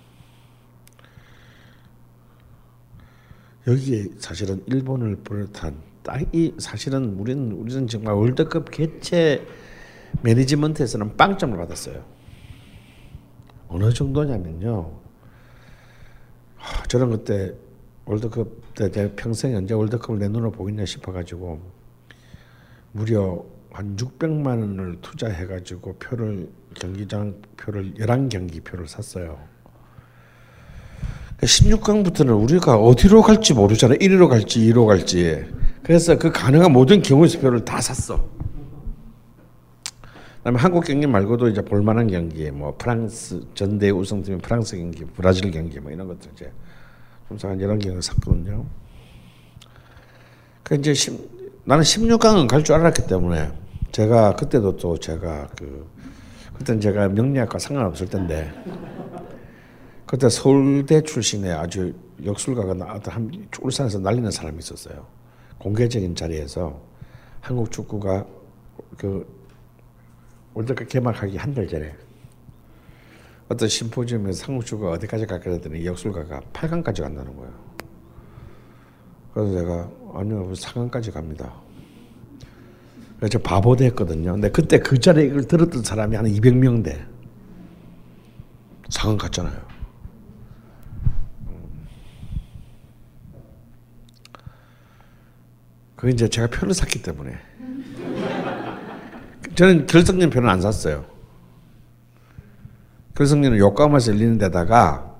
여기에 3.66 4.06
사실은 4.18 4.62
일본을 4.66 5.16
비롯한 5.22 5.76
이 6.32 6.52
사실은 6.58 7.14
우리는 7.14 7.52
우리는 7.52 7.86
정말 7.86 8.14
월드컵 8.14 8.70
개최 8.70 9.46
매니지먼트에서는 10.22 11.16
빵점을 11.16 11.56
받았어요. 11.56 12.04
어느 13.68 13.92
정도냐면요. 13.92 15.00
저는 16.88 17.10
그때 17.10 17.54
월드컵 18.04 18.74
때 18.74 19.14
평생 19.14 19.54
언제 19.56 19.74
월드컵을 19.74 20.18
내 20.18 20.28
눈으로 20.28 20.50
보겠냐 20.50 20.84
싶어가지고 20.84 21.60
무려 22.92 23.44
한 23.72 23.96
600만 23.96 24.46
원을 24.46 24.98
투자해 25.00 25.46
가지고 25.46 25.94
표를 25.94 26.50
경기장 26.74 27.40
표를 27.56 27.94
11경기 27.94 28.62
표를 28.62 28.86
샀어요. 28.86 29.38
16강부터는 31.40 32.14
그러니까 32.14 32.34
우리가 32.36 32.76
어디로 32.76 33.22
갈지 33.22 33.54
모르잖아요. 33.54 33.98
1위로 33.98 34.28
갈지 34.28 34.60
2위로 34.60 34.86
갈지. 34.86 35.44
그래서 35.82 36.16
그 36.16 36.30
가능한 36.30 36.72
모든 36.72 37.02
경우의 37.02 37.28
수표를 37.30 37.64
다 37.64 37.80
샀어. 37.80 38.28
그다음에 40.38 40.58
한국 40.58 40.84
경기 40.84 41.06
말고도 41.06 41.48
이제 41.48 41.62
볼만한 41.62 42.08
경기, 42.08 42.50
뭐 42.50 42.76
프랑스 42.76 43.40
전대 43.54 43.90
우승팀 43.90 44.38
프랑스 44.38 44.76
경기, 44.76 45.04
브라질 45.04 45.50
경기 45.50 45.80
뭐 45.80 45.90
이런 45.90 46.08
것들 46.08 46.30
이제 46.34 46.52
좀한 47.38 47.58
이런 47.58 47.78
경기 47.78 48.02
샀거든요. 48.02 48.66
그 50.62 50.74
이제 50.74 50.94
10, 50.94 51.62
나는 51.64 51.82
16강은 51.82 52.48
갈 52.48 52.62
줄 52.62 52.74
알았기 52.76 53.06
때문에 53.06 53.61
제가 53.92 54.34
그때도 54.36 54.76
또 54.76 54.96
제가 54.98 55.48
그 55.56 55.86
그때는 56.54 56.80
제가 56.80 57.08
명리학과 57.08 57.58
상관없을 57.58 58.08
텐데 58.08 58.50
그때 60.06 60.28
서울대 60.28 61.00
출신의 61.02 61.52
아주 61.52 61.94
역술가가 62.24 62.74
나한 62.74 63.30
울산에서 63.60 63.98
날리는 63.98 64.30
사람이 64.30 64.58
있었어요. 64.58 65.06
공개적인 65.58 66.14
자리에서 66.14 66.80
한국 67.40 67.70
축구가 67.70 68.26
그 68.96 69.26
월드컵 70.54 70.88
개막하기 70.88 71.36
한 71.36 71.54
달 71.54 71.66
전에 71.66 71.94
어떤 73.48 73.68
심포지엄에서 73.68 74.46
한국 74.46 74.64
축구가 74.64 74.92
어디까지 74.92 75.26
갈까 75.26 75.50
했더니 75.50 75.84
역술가가 75.84 76.40
8강까지 76.52 77.02
간다는 77.02 77.36
거예요. 77.36 77.52
그래서 79.34 79.52
제가 79.58 79.90
아니요 80.14 80.50
4강까지 80.52 81.12
갑니다. 81.12 81.54
그래서 83.22 83.38
바보 83.38 83.76
됐거든요. 83.76 84.32
근데 84.32 84.50
그때 84.50 84.80
그 84.80 84.98
자리에 84.98 85.26
이걸 85.26 85.44
들었던 85.44 85.84
사람이 85.84 86.16
한 86.16 86.26
200명 86.26 86.82
돼. 86.82 87.06
4강 88.88 89.16
갔잖아요. 89.16 89.62
그 95.94 96.10
이제 96.10 96.26
제가 96.26 96.48
표를 96.48 96.74
샀기 96.74 97.00
때문에 97.00 97.38
저는 99.54 99.86
결승전 99.86 100.30
표는 100.30 100.48
안 100.48 100.60
샀어요. 100.60 101.04
결승전은 103.14 103.56
요까마에서 103.56 104.14
열리는 104.14 104.36
데다가 104.36 105.14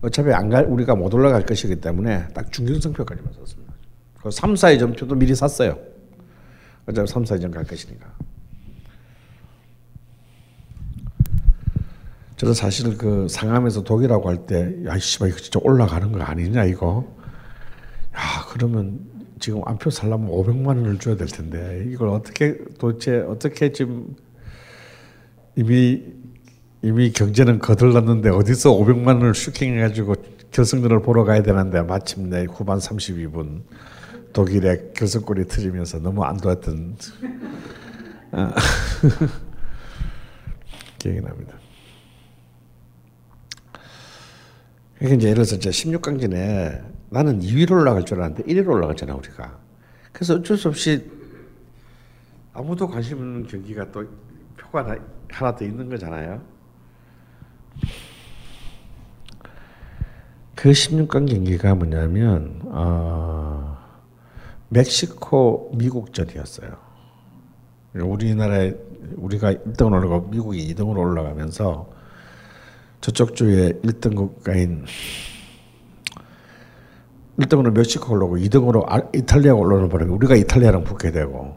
어차피 0.00 0.32
안 0.32 0.48
갈, 0.48 0.64
우리가 0.64 0.94
못 0.94 1.12
올라갈 1.12 1.44
것이기 1.44 1.76
때문에 1.82 2.28
딱 2.28 2.50
중결승표까지만 2.50 3.34
샀습니다. 3.34 3.74
그 4.22 4.30
3, 4.30 4.54
4의 4.54 4.98
표도 4.98 5.14
미리 5.14 5.34
샀어요. 5.34 5.92
어차피 6.86 7.10
3, 7.10 7.24
4전 7.24 7.52
갈 7.52 7.64
것이니까. 7.64 8.06
저는 12.36 12.54
사실 12.54 12.96
그 12.98 13.26
상암에서 13.28 13.84
독일하고 13.84 14.28
할 14.28 14.46
때, 14.46 14.74
야, 14.86 14.98
씨발, 14.98 15.28
이거 15.30 15.38
진짜 15.38 15.60
올라가는 15.62 16.10
거 16.10 16.22
아니냐, 16.22 16.64
이거. 16.64 17.06
야, 18.14 18.44
그러면 18.50 19.14
지금 19.40 19.60
안표 19.64 19.90
살려면 19.90 20.30
500만 20.30 20.68
원을 20.68 20.98
줘야 20.98 21.16
될 21.16 21.26
텐데 21.26 21.84
이걸 21.88 22.08
어떻게 22.08 22.56
도대체 22.78 23.18
어떻게 23.18 23.72
지금 23.72 24.14
이미 25.56 26.02
이미 26.82 27.12
경제는 27.12 27.58
거들렀는데 27.58 28.30
어디서 28.30 28.72
500만 28.72 29.06
원을 29.08 29.34
슈킹해가지고 29.34 30.14
결승전을 30.50 31.02
보러 31.02 31.24
가야 31.24 31.42
되는데 31.42 31.82
마침내 31.82 32.46
후반 32.50 32.78
32분 32.78 33.62
독일의 34.34 34.90
결승골이 34.94 35.46
터지면서 35.46 36.00
너무 36.00 36.24
안 36.24 36.36
좋았던 36.36 36.96
아, 38.32 38.52
기억이 40.98 41.20
납니다. 41.20 41.54
그러니까 44.96 45.16
이제 45.16 45.28
예를 45.28 45.44
들어서 45.44 45.56
이제 45.56 45.70
16강전에 45.70 46.84
나는 47.10 47.40
2위로 47.40 47.72
올라갈 47.72 48.04
줄 48.04 48.18
알았는데 48.18 48.52
1위로 48.52 48.70
올라갔잖아 48.70 49.14
우리가. 49.14 49.58
그래서 50.12 50.34
어쩔 50.34 50.56
수 50.56 50.68
없이 50.68 51.08
아무도 52.52 52.88
관심 52.88 53.18
없는 53.18 53.46
경기가 53.46 53.90
또 53.92 54.04
표가 54.56 54.96
하나 55.30 55.54
더 55.54 55.64
있는 55.64 55.88
거잖아요. 55.88 56.42
그 60.56 60.70
16강 60.70 61.30
경기가 61.30 61.74
뭐냐면 61.74 62.60
어, 62.64 63.73
멕시코 64.74 65.70
미국전이었어요. 65.74 66.76
우리나라에 67.94 68.74
우리가 69.16 69.52
1등으로 69.52 69.92
올라가고 69.92 70.28
미국이 70.28 70.74
2등으로 70.74 70.98
올라가면서 70.98 71.88
저쪽 73.00 73.36
주에 73.36 73.72
1등 73.84 74.16
국가인 74.16 74.84
1등으로 77.38 77.72
멕시코 77.72 78.14
올라오고 78.14 78.38
2등으로 78.38 78.84
아, 78.88 79.00
이탈리아가 79.14 79.58
올라오는 79.58 79.88
바람에 79.88 80.10
우리가 80.10 80.34
이탈리아랑 80.34 80.82
붙게 80.82 81.12
되고 81.12 81.56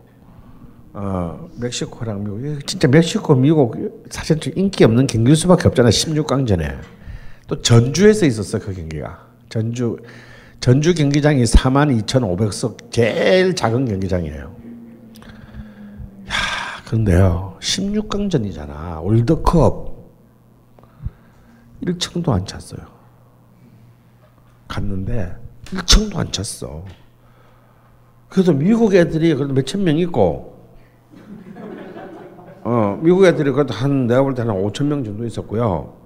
어, 0.93 1.49
멕시코랑 1.59 2.23
미국. 2.23 2.65
진짜 2.65 2.87
멕시코 2.87 3.35
미국 3.35 4.03
사실 4.09 4.39
좀 4.39 4.53
인기 4.55 4.83
없는 4.83 5.05
경기일 5.05 5.35
수밖에 5.35 5.67
없잖아요. 5.67 5.91
16강전에. 5.91 6.75
또 7.47 7.61
전주에서 7.61 8.25
있었어 8.25 8.57
그 8.59 8.73
경기가. 8.73 9.27
전주 9.47 9.97
전주 10.67 10.93
경기장이 10.93 11.45
4만 11.45 11.97
2,500석 12.03 12.91
제일 12.91 13.55
작은 13.55 13.85
경기장이에요. 13.85 14.53
야 16.27 16.33
그런데요 16.85 17.55
16강전이잖아 17.61 19.01
월드컵 19.01 20.11
1층도 21.83 22.27
안 22.33 22.45
찼어요. 22.45 22.81
갔는데 24.67 25.37
1층도 25.67 26.17
안 26.17 26.33
찼어. 26.33 26.83
그래도 28.27 28.51
미국 28.51 28.93
애들이 28.93 29.35
그래도 29.35 29.53
몇천 29.53 29.85
명 29.85 29.97
있고, 29.99 30.67
어 32.65 32.99
미국 33.01 33.23
애들이 33.23 33.51
그래도 33.51 33.73
한 33.73 34.05
내가 34.05 34.21
볼 34.21 34.33
때는 34.33 34.53
5천 34.53 34.87
명 34.87 35.05
정도 35.05 35.25
있었고요. 35.25 35.96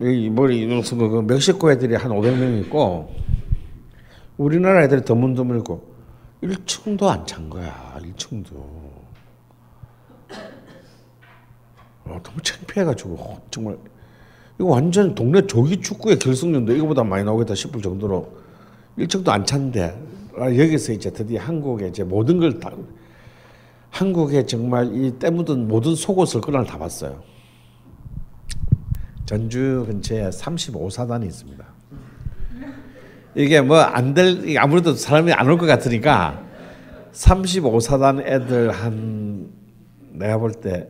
이 0.00 0.30
머리 0.30 0.66
무슨 0.66 0.98
그 0.98 1.20
멕시코 1.20 1.70
애들이 1.70 1.94
한 1.94 2.10
500명 2.10 2.60
있고, 2.64 3.14
우리나라 4.38 4.82
애들이 4.84 5.02
드문드문 5.04 5.58
있고, 5.58 5.90
1층도 6.42 7.02
안 7.04 7.26
찬 7.26 7.50
거야. 7.50 7.98
1층도. 8.00 8.54
어, 12.06 12.18
너무 12.22 12.40
창피해가지고 12.42 13.40
정말 13.50 13.76
이거 14.58 14.68
완전 14.70 15.14
동네 15.14 15.46
조기 15.46 15.80
축구의 15.80 16.18
결승전도 16.18 16.74
이거보다 16.74 17.04
많이 17.04 17.24
나오겠다 17.24 17.54
싶을 17.54 17.80
정도로 17.82 18.32
일정도 18.96 19.30
안 19.30 19.44
찼는데 19.44 19.96
아, 20.36 20.46
여기서 20.46 20.92
이제 20.92 21.10
드디어 21.12 21.40
한국에 21.40 21.88
이제 21.88 22.02
모든 22.02 22.40
걸 22.40 22.58
다 22.58 22.72
한국에 23.90 24.44
정말 24.46 24.92
이 24.94 25.12
때묻은 25.18 25.68
모든 25.68 25.94
속옷을 25.94 26.40
그날 26.40 26.64
다 26.64 26.78
봤어요. 26.78 27.22
전주 29.40 29.84
근처에 29.86 30.28
35사단이 30.30 31.24
있습니다. 31.24 31.64
이게 33.36 33.60
뭐 33.60 33.78
안 33.78 34.12
될 34.12 34.58
아무래도 34.58 34.92
사람이 34.94 35.32
안 35.32 35.46
올 35.46 35.56
것 35.56 35.66
같으니까 35.66 36.44
35사단 37.12 38.26
애들 38.26 38.72
한 38.72 39.52
내가 40.10 40.36
볼 40.38 40.50
때 40.60 40.88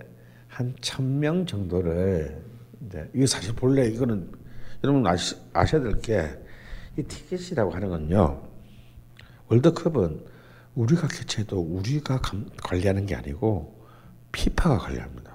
한 0.49 0.75
천 0.81 1.21
명 1.21 1.45
정도를 1.45 2.43
이제 2.87 3.11
이게 3.15 3.27
사실 3.27 3.55
본래 3.55 3.87
이거는 3.87 4.33
여러분 4.85 5.07
아시, 5.07 5.37
아셔야 5.53 5.83
될 5.83 6.01
게 6.01 6.27
이 6.97 7.03
티켓이라고 7.03 7.71
하는 7.73 7.91
건요. 7.91 8.41
월드컵은 9.49 10.25
우리가 10.77 11.09
개최해도 11.09 11.61
우리가 11.61 12.23
감, 12.23 12.49
관리하는 12.63 13.05
게 13.05 13.15
아니고 13.15 13.85
피파가 14.33 14.79
관리합니다. 14.79 15.30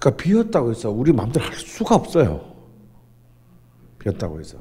그러니까 0.00 0.22
비었다고 0.22 0.70
해서 0.70 0.90
우리 0.90 1.12
마음대로 1.12 1.44
할 1.44 1.54
수가 1.54 1.94
없어요. 1.94 2.40
비었다고 3.98 4.40
해서. 4.40 4.58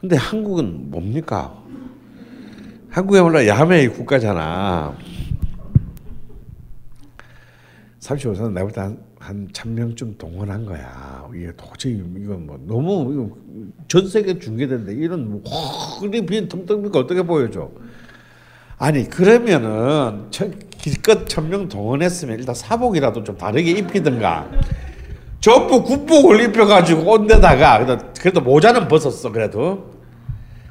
근데 0.00 0.14
한국은 0.16 0.90
뭡니까? 0.90 1.60
한국이야말로 2.88 3.46
야매의 3.46 3.88
국가잖아. 3.92 4.96
35선 7.98 8.52
내가 8.52 8.68
볼때한 8.68 9.48
천명쯤 9.52 10.16
동원한 10.16 10.64
거야. 10.64 11.28
이게 11.34 11.50
도저히 11.56 11.94
이건 11.94 12.46
뭐 12.46 12.60
너무 12.64 13.36
전 13.88 14.08
세계 14.08 14.38
중계되는데 14.38 14.94
이런 14.94 15.28
뭐 15.28 15.42
허리 15.42 16.24
빈 16.24 16.46
텅텅비가 16.46 17.00
어떻게 17.00 17.22
보여줘? 17.22 17.68
아니 18.78 19.08
그러면은 19.08 20.30
기껏 20.90 21.26
천명 21.26 21.68
동원했으면 21.68 22.38
일단 22.38 22.54
사복이라도 22.54 23.24
좀 23.24 23.36
다르게 23.36 23.72
입히든가. 23.72 24.48
전부 25.40 25.82
군복을 25.82 26.40
입혀가지고 26.42 27.10
온 27.10 27.26
데다가 27.26 27.84
그래도, 28.16 28.40
모자는 28.40 28.86
벗었어 28.86 29.32
그래도. 29.32 29.90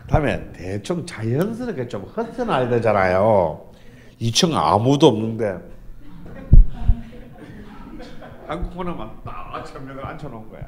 다음에 0.07 0.53
대충 0.53 1.05
자연스럽게 1.05 1.89
좀 1.89 2.03
흩어놔야 2.03 2.69
되잖아요. 2.69 3.69
2층 4.21 4.53
아무도 4.53 5.07
없는데. 5.07 5.57
한국 8.47 8.79
하나만 8.79 9.09
딱 9.25 9.65
천명을 9.65 10.05
앉혀놓은 10.05 10.49
거야. 10.49 10.61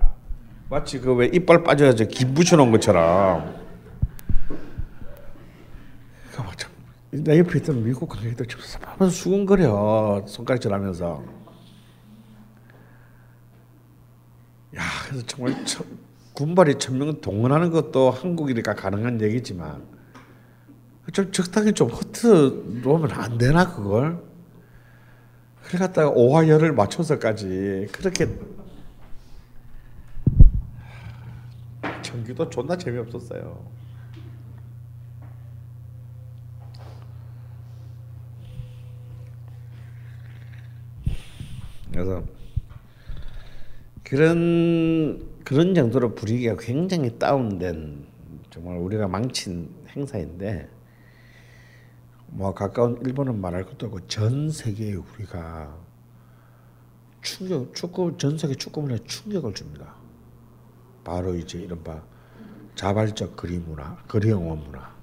마치 0.70 1.00
그 1.00 1.14
왜 1.16 1.28
이빨 1.28 1.64
빠져서 1.64 2.04
김 2.06 2.34
붙여놓은 2.34 2.70
것처럼. 2.72 3.56
나 7.12 7.38
옆에 7.38 7.60
있던 7.60 7.84
미국 7.84 8.10
관객들 8.10 8.46
하면서 8.82 9.10
수근거려 9.10 10.26
손가락질하면서. 10.28 11.24
야, 14.76 14.82
그래서 15.08 15.26
정말 15.26 15.65
천, 15.65 15.86
군발이 16.34 16.76
천명 16.76 17.22
동원하는 17.22 17.72
것도 17.72 18.12
한국이니까 18.12 18.76
가능한 18.76 19.22
얘기지만 19.22 19.84
좀 21.13 21.32
적당히 21.32 21.72
좀 21.72 21.89
허트 21.89 22.82
놓으면 22.84 23.12
안 23.12 23.38
되나 23.38 23.74
그걸? 23.74 24.22
그래 25.63 25.80
갖다가 25.80 26.10
오와 26.10 26.48
열을 26.48 26.74
맞춰서까지 26.74 27.88
그렇게 27.91 28.28
전기도 32.02 32.50
존나 32.50 32.78
재미없었어요. 32.78 33.87
그래서 41.91 42.23
그런 44.04 45.28
그런 45.43 45.73
정도로 45.76 46.15
분위기가 46.15 46.56
굉장히 46.58 47.17
다운된 47.17 48.06
정말 48.50 48.78
우리가 48.78 49.08
망친 49.08 49.69
행사인데 49.95 50.69
뭐 52.28 52.54
가까운 52.54 53.00
일본은 53.06 53.39
말할 53.39 53.65
것도 53.65 53.88
없고 53.88 54.08
전 54.08 54.50
세계에 54.50 54.95
우리가 54.95 55.76
충격 57.21 57.73
축구 57.73 58.17
전 58.17 58.38
세계 58.38 58.56
축구문화에 58.56 59.00
충격을 59.06 59.54
줍니다. 59.54 59.95
바로 61.04 61.36
이제 61.36 61.60
이른바 61.60 62.02
자발적 62.76 63.36
그리 63.36 63.58
문화, 63.58 63.97
그리 64.08 64.30
영원 64.30 64.63
문화. 64.63 64.95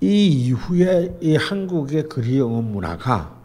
이 0.00 0.28
이후에 0.28 1.18
이 1.20 1.36
한국의 1.36 2.08
그리 2.08 2.38
영원 2.38 2.70
문화가 2.70 3.37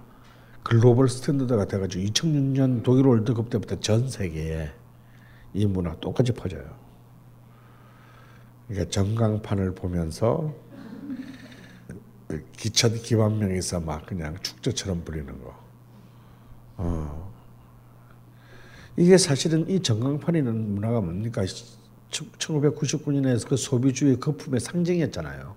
글로벌 0.63 1.10
스탠더드가 1.10 1.65
돼가지고 1.65 2.04
2006년 2.06 2.84
독일 2.84 3.06
월드컵 3.06 3.49
때부터 3.49 3.80
전 3.80 4.10
세계에 4.10 4.71
이 5.54 5.65
문화 5.65 5.95
똑같이 5.99 6.32
퍼져요. 6.32 6.63
그러니까 8.67 8.89
전광판을 8.89 9.76
보면서 9.76 10.54
기천 12.58 12.95
기반명에서 12.95 13.82
막 13.82 14.06
그냥 14.06 14.36
축제처럼 14.41 15.04
부리는 15.04 15.28
거. 15.41 15.63
어. 16.78 17.34
이게 18.95 19.17
사실은 19.17 19.69
이 19.69 19.82
전광판이라는 19.82 20.76
문화가 20.76 21.02
뭡니까? 21.02 21.43
1999년에 22.10 23.47
그 23.47 23.58
소비주의 23.58 24.19
거품의 24.19 24.60
상징이었잖아요. 24.60 25.56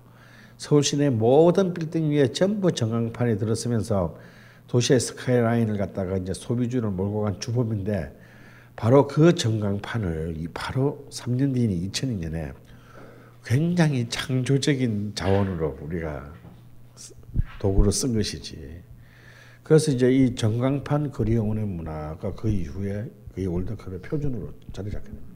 서울 0.57 0.83
시내 0.83 1.09
모든 1.09 1.73
빌딩 1.73 2.11
위에 2.11 2.31
전부 2.31 2.71
전광판이 2.71 3.37
들었으면서 3.37 4.17
도시의 4.67 4.99
스카이라인을 4.99 5.77
갖다가 5.77 6.17
이제 6.17 6.33
소비주의를 6.33 6.89
몰고 6.89 7.21
간 7.21 7.39
주범인데 7.39 8.17
바로 8.75 9.07
그 9.07 9.33
전광판을 9.33 10.35
바로 10.53 11.07
3년 11.09 11.53
뒤인 11.53 11.89
2002년에 11.89 12.53
굉장히 13.43 14.07
창조적인 14.09 15.13
자원으로 15.15 15.79
우리가 15.81 16.33
도구로 17.59 17.91
쓴 17.91 18.13
것이지. 18.13 18.83
그래서 19.63 19.91
이제 19.91 20.11
이 20.11 20.35
전광판 20.35 21.11
거리영혼의 21.11 21.65
문화가 21.65 22.33
그 22.35 22.49
이후에 22.49 23.09
그 23.33 23.45
월드컵의 23.45 24.01
표준으로 24.01 24.53
자리 24.73 24.91
잡게 24.91 25.09
됩니다. 25.09 25.27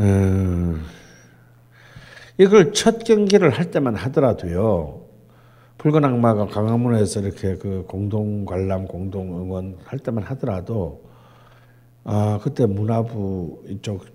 음, 0.00 0.84
이걸 2.36 2.72
첫 2.72 3.04
경기를 3.04 3.50
할 3.50 3.70
때만 3.70 3.94
하더라도요. 3.94 5.04
붉은 5.78 6.04
악마가 6.04 6.46
강화문에서 6.46 7.20
이렇게 7.20 7.56
그 7.56 7.84
공동 7.86 8.44
관람, 8.44 8.86
공동 8.86 9.40
응원 9.40 9.78
할 9.84 9.98
때만 9.98 10.24
하더라도 10.24 11.04
아 12.02 12.38
그때 12.42 12.66
문화부 12.66 13.64
이쪽 13.68 14.06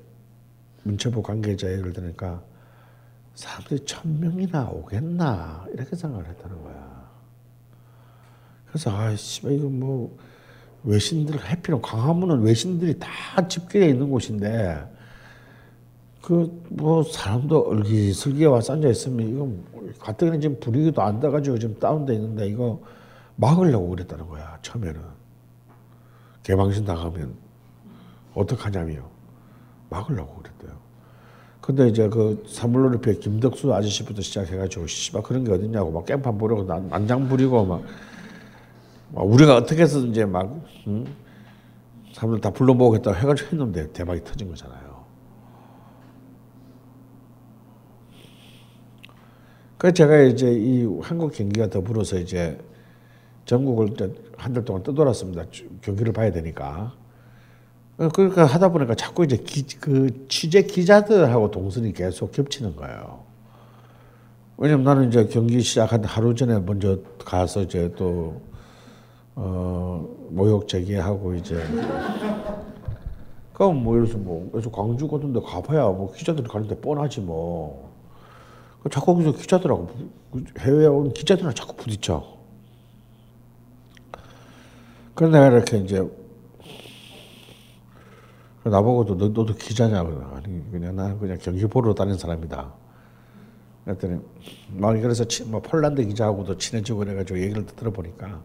문체부 0.83 1.21
관계자 1.21 1.71
얘기를 1.71 1.93
들으니까 1.93 2.41
사람들이 3.35 3.85
천 3.85 4.19
명이나 4.19 4.69
오겠나 4.69 5.65
이렇게 5.73 5.95
생각을 5.95 6.27
했다는 6.27 6.61
거야. 6.61 7.09
그래서 8.67 8.95
아씨 8.95 9.41
이거 9.47 9.69
뭐 9.69 10.17
외신들 10.83 11.49
해피는 11.49 11.81
광화문은 11.81 12.41
외신들이 12.41 12.99
다 12.99 13.47
집결해 13.47 13.89
있는 13.89 14.09
곳인데 14.09 14.98
그 16.21 16.49
뭐 16.69 17.01
사람도 17.03 17.69
얼기설기에 17.69 18.45
와서 18.45 18.73
앉아 18.73 18.87
있으면 18.89 19.27
이거 19.29 19.49
가뜩이나 19.99 20.39
지금 20.39 20.59
분위기도 20.59 21.01
안 21.01 21.19
돼가지고 21.19 21.57
지금 21.59 21.77
다운돼 21.79 22.13
있는데 22.15 22.47
이거 22.47 22.79
막으려고 23.35 23.89
그랬다는 23.89 24.27
거야 24.27 24.57
처음에는 24.61 24.99
개방신 26.43 26.85
당하면 26.85 27.33
어떡하냐며 28.33 29.01
막으려고 29.89 30.35
그랬대요. 30.35 30.77
근데 31.61 31.87
이제 31.87 32.07
그 32.09 32.43
사물놀이패 32.47 33.15
김덕수 33.15 33.73
아저씨부터 33.73 34.21
시작해가지고 34.21 34.87
씨발 34.87 35.23
그런 35.23 35.43
게 35.43 35.51
어딨냐고 35.51 35.91
막 35.91 36.05
깽판 36.05 36.37
부리고 36.37 36.63
난- 36.65 36.87
난장 36.89 37.27
부리고 37.27 37.65
막, 37.65 37.81
막 39.13 39.21
우리가 39.23 39.55
어떻게 39.57 39.83
해서든지 39.83 40.25
막 40.25 40.49
응? 40.87 41.05
사람들 42.13 42.41
다 42.41 42.49
불러 42.51 42.73
모으겠다고 42.73 43.15
해가지고 43.17 43.49
했는데 43.51 43.91
대박이 43.91 44.23
터진 44.23 44.49
거잖아요. 44.49 44.78
그래서 49.79 49.93
제가 49.93 50.19
이제 50.23 50.51
이 50.51 50.85
한국 51.01 51.31
경기가 51.33 51.69
더불어서 51.69 52.19
이제 52.19 52.59
전국을 53.45 53.95
한 54.37 54.53
달 54.53 54.63
동안 54.65 54.83
떠돌았습니다. 54.83 55.45
경기를 55.81 56.11
봐야 56.13 56.31
되니까. 56.31 56.93
그러니까 58.13 58.45
하다 58.45 58.69
보니까 58.73 58.93
자꾸 58.95 59.23
이제 59.23 59.37
기, 59.37 59.63
그 59.79 60.27
취재 60.27 60.63
기자들하고 60.63 61.49
동선이 61.51 61.93
계속 61.93 62.31
겹치는 62.33 62.75
거예요. 62.75 63.23
왜냐면 64.57 64.83
나는 64.83 65.07
이제 65.07 65.25
경기 65.27 65.61
시작한 65.61 66.03
하루 66.03 66.35
전에 66.35 66.59
먼저 66.59 66.99
가서 67.23 67.61
이제 67.61 67.93
또, 67.97 68.41
어, 69.35 70.05
모욕 70.29 70.67
제기하고 70.67 71.35
이제. 71.35 71.55
그럼 73.53 73.83
뭐 73.83 73.95
예를 73.95 74.07
들어서 74.07 74.21
뭐, 74.23 74.49
그래서 74.51 74.69
광주 74.71 75.07
같은 75.07 75.31
데 75.31 75.39
가봐야 75.39 75.83
뭐 75.87 76.11
기자들이 76.13 76.47
가는데 76.49 76.75
뻔하지 76.81 77.21
뭐. 77.21 77.88
자꾸 78.91 79.13
거기서 79.13 79.33
기자들하고, 79.33 79.87
부- 80.31 80.43
해외에 80.59 80.87
온 80.87 81.11
기자들이랑 81.13 81.53
자꾸 81.53 81.75
부딪혀. 81.75 82.39
내가 85.15 85.47
이렇게 85.47 85.77
이제 85.79 86.01
나보고도 88.63 89.17
너, 89.17 89.27
너도 89.29 89.53
기자냐? 89.55 90.03
그러나 90.03 90.31
아니 90.35 90.71
그냥 90.71 90.95
나 90.95 91.17
그냥 91.17 91.37
경기 91.41 91.65
보러 91.65 91.93
다니는 91.93 92.17
사람이다. 92.17 92.73
그랬더니 93.85 94.21
막 94.73 94.93
그래서 95.01 95.25
치, 95.25 95.43
뭐 95.43 95.61
폴란드 95.61 96.05
기자하고도 96.05 96.57
친해지고 96.57 96.99
그래가지고 96.99 97.39
얘기를 97.41 97.65
들어보니까 97.65 98.43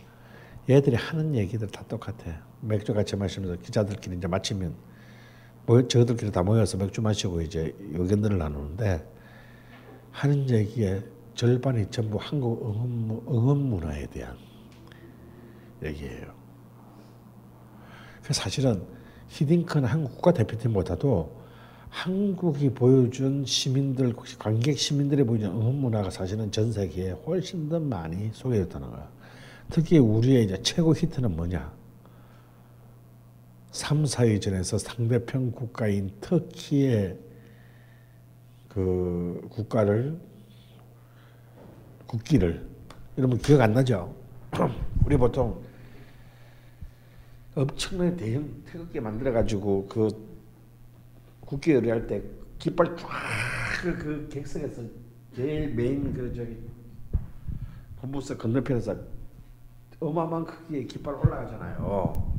얘들이 0.70 0.96
하는 0.96 1.34
얘기들 1.34 1.68
다 1.68 1.84
똑같아. 1.86 2.42
맥주 2.60 2.94
같이 2.94 3.14
마시면서 3.16 3.60
기자들끼리 3.60 4.16
이제 4.16 4.26
마치면 4.26 4.74
뭐 5.66 5.86
저들끼리 5.86 6.32
다 6.32 6.42
모여서 6.42 6.76
맥주 6.78 7.02
마시고 7.02 7.42
이제 7.42 7.74
의견들을 7.92 8.38
나누는데 8.38 9.04
하는 10.14 10.48
얘기의 10.48 11.02
절반이 11.34 11.90
전부 11.90 12.18
한국 12.20 12.64
응원, 13.28 13.58
문화에 13.58 14.06
대한 14.06 14.36
얘기예요. 15.82 16.32
그 18.22 18.32
사실은 18.32 18.80
히딩크는 19.28 19.88
한국 19.88 20.14
국가대표팀보다도 20.14 21.42
한국이 21.88 22.70
보여준 22.70 23.44
시민들 23.44 24.14
관객 24.38 24.78
시민들이 24.78 25.24
보여준 25.24 25.50
응원 25.50 25.74
문화가 25.74 26.10
사실은 26.10 26.50
전 26.52 26.70
세계에 26.70 27.10
훨씬 27.10 27.68
더 27.68 27.80
많이 27.80 28.30
소개됐다는 28.32 28.88
거야. 28.88 29.10
특히 29.68 29.98
우리의 29.98 30.44
이제 30.44 30.62
최고 30.62 30.94
히트는 30.94 31.34
뭐냐? 31.34 31.72
3, 33.72 34.04
4위전에서 34.04 34.78
상대편 34.78 35.50
국가인 35.50 36.12
터키의 36.20 37.18
그 38.74 39.46
국가를 39.50 40.18
국기를 42.06 42.68
여러분 43.16 43.38
기억 43.38 43.60
안 43.60 43.72
나죠? 43.72 44.12
우리 45.06 45.16
보통 45.16 45.62
엄청나게 47.54 48.16
대형 48.16 48.62
태극기 48.66 48.98
만들어 48.98 49.30
가지고 49.30 49.86
그 49.86 50.08
국기 51.40 51.70
의뢰할 51.70 52.04
때 52.08 52.20
깃발 52.58 52.96
쫙그 52.96 53.96
그 53.96 54.28
객석에서 54.28 54.82
제일 55.36 55.72
메인 55.72 56.12
그 56.12 56.34
저기 56.34 56.58
본부석 58.00 58.38
건너편에서 58.38 58.96
어마어마한 60.00 60.46
크기의 60.46 60.88
깃발 60.88 61.14
올라가잖아요. 61.14 62.34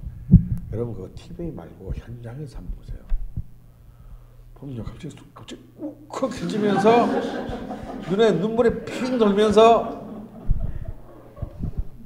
여러분 0.74 0.94
그거 0.94 1.10
TV 1.16 1.50
말고 1.52 1.94
현장에서 1.96 2.58
한번 2.58 2.76
보세요. 2.76 3.15
보면 4.66 4.84
갑자기 4.84 5.10
쑥- 5.16 5.34
갑자기 5.34 5.62
욱컥 5.78 6.34
해지면서 6.42 7.08
눈에 8.10 8.32
눈물이 8.32 8.84
핑 8.86 9.18
돌면서 9.20 10.04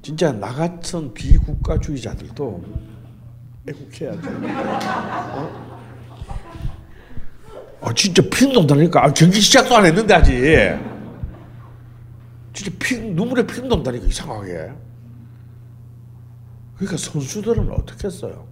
진짜 0.02 0.32
나 0.32 0.48
같은 0.54 1.14
비국가주의자들도 1.14 2.64
애국해야죠. 3.70 4.30
어? 4.30 5.70
아 7.82 7.94
진짜 7.94 8.22
핑 8.30 8.52
돈다니까. 8.52 9.06
아, 9.06 9.14
경기 9.14 9.40
시작도 9.40 9.76
안 9.78 9.86
했는데 9.86 10.14
아직. 10.14 10.34
진짜 12.54 12.72
핑 12.80 13.16
눈물에 13.16 13.46
핑 13.48 13.70
돈다니까 13.70 14.06
이상하게. 14.06 14.72
그러니까 16.76 16.98
선수들은 16.98 17.72
어떻게 17.72 18.08
했어요? 18.08 18.48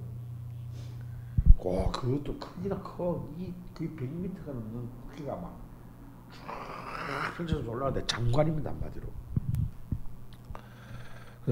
와 1.67 1.91
그것도 1.91 2.39
크기나 2.39 2.81
커. 2.81 3.27
이 3.37 3.51
거의 3.75 3.89
100m가 3.89 4.47
넘는 4.47 4.89
크기가 5.09 5.35
막쫙 5.35 7.37
펼쳐서 7.37 7.69
올라가는데 7.69 8.07
장관입니다 8.07 8.69
한마디로. 8.69 9.07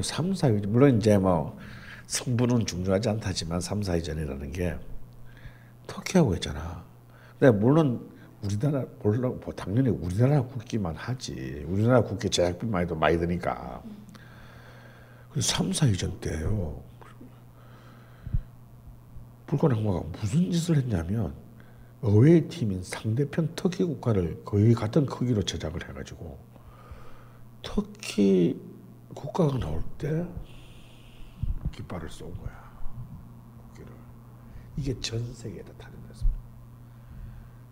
3, 0.02 0.32
4위 0.32 0.68
물론 0.68 0.98
이제 0.98 1.18
뭐 1.18 1.58
성분은 2.08 2.66
중요하지 2.66 3.10
않다지만 3.10 3.60
3, 3.60 3.82
4위 3.82 4.04
전이라는 4.04 4.52
게 4.52 4.78
터키하고 5.88 6.34
했잖아. 6.36 6.84
근데 7.38 7.58
물론 7.58 8.10
우리나라 8.42 8.86
물론 9.02 9.40
뭐 9.44 9.54
당연히 9.54 9.90
우리나라 9.90 10.42
국기만 10.42 10.96
하지. 10.96 11.66
우리나라 11.68 12.02
국기 12.02 12.30
제작비만 12.30 12.84
해도 12.84 12.96
많이 12.96 13.18
드니까. 13.18 13.82
그래서 15.32 15.56
3, 15.56 15.72
4위 15.72 15.98
전 15.98 16.18
때요. 16.20 16.82
불꽃 19.56 19.72
항마가 19.72 20.02
무슨 20.12 20.52
짓을 20.52 20.76
했냐면 20.76 21.34
어웨이 22.02 22.48
팀인 22.50 22.84
상대편 22.84 23.56
터키 23.56 23.84
국가를 23.86 24.44
거의 24.44 24.74
같은 24.74 25.06
크기로 25.06 25.44
제작을 25.44 25.88
해가지고 25.90 26.38
터키 27.62 28.60
국가가 29.14 29.58
나올 29.58 29.82
때 29.98 30.28
깃발을 31.72 32.10
쏜 32.10 32.34
거야. 32.38 32.54
국기를. 33.58 33.94
이게 34.76 35.00
전 35.00 35.34
세계에 35.34 35.64
다 35.64 35.72
탄생됐습니다. 35.78 36.40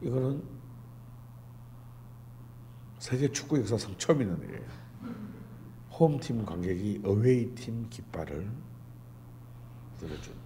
이거는 0.02 0.43
세계 3.00 3.30
축구 3.30 3.60
역사상 3.60 3.93
처음 3.98 4.22
있는 4.22 4.41
일이에요. 4.41 4.65
홈팀 5.91 6.46
관객이 6.46 7.02
어웨이 7.04 7.54
팀 7.56 7.89
깃발을 7.89 8.50
들어준. 10.00 10.42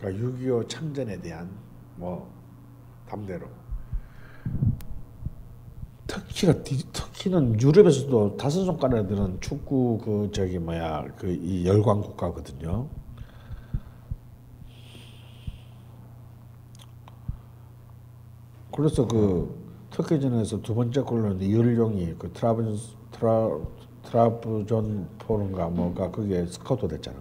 그러니까 0.00 0.26
6.25 0.28 0.68
참전에 0.68 1.20
대한 1.20 1.50
뭐 1.96 2.30
담대로. 3.08 3.46
터키가 6.06 6.62
디- 6.64 6.90
터키는 6.92 7.60
유럽에서도 7.60 8.36
다섯 8.36 8.64
손가락에 8.64 9.06
드는 9.06 9.40
축구 9.40 9.98
그 10.02 10.30
저기 10.32 10.58
뭐야 10.58 11.04
그 11.16 11.28
이 11.30 11.64
열광 11.66 12.00
국가거든요. 12.00 12.88
그래서 18.74 19.06
그 19.06 19.54
터키전에서 19.90 20.62
두 20.62 20.74
번째 20.74 21.00
골로는 21.02 21.40
이을용이 21.42 22.14
그 22.18 22.32
트라브 22.32 22.76
트라 23.12 23.50
트라브존스포른가 24.04 25.68
뭐가 25.68 26.10
그게 26.10 26.46
스카우트 26.46 26.88
됐잖아. 26.88 27.18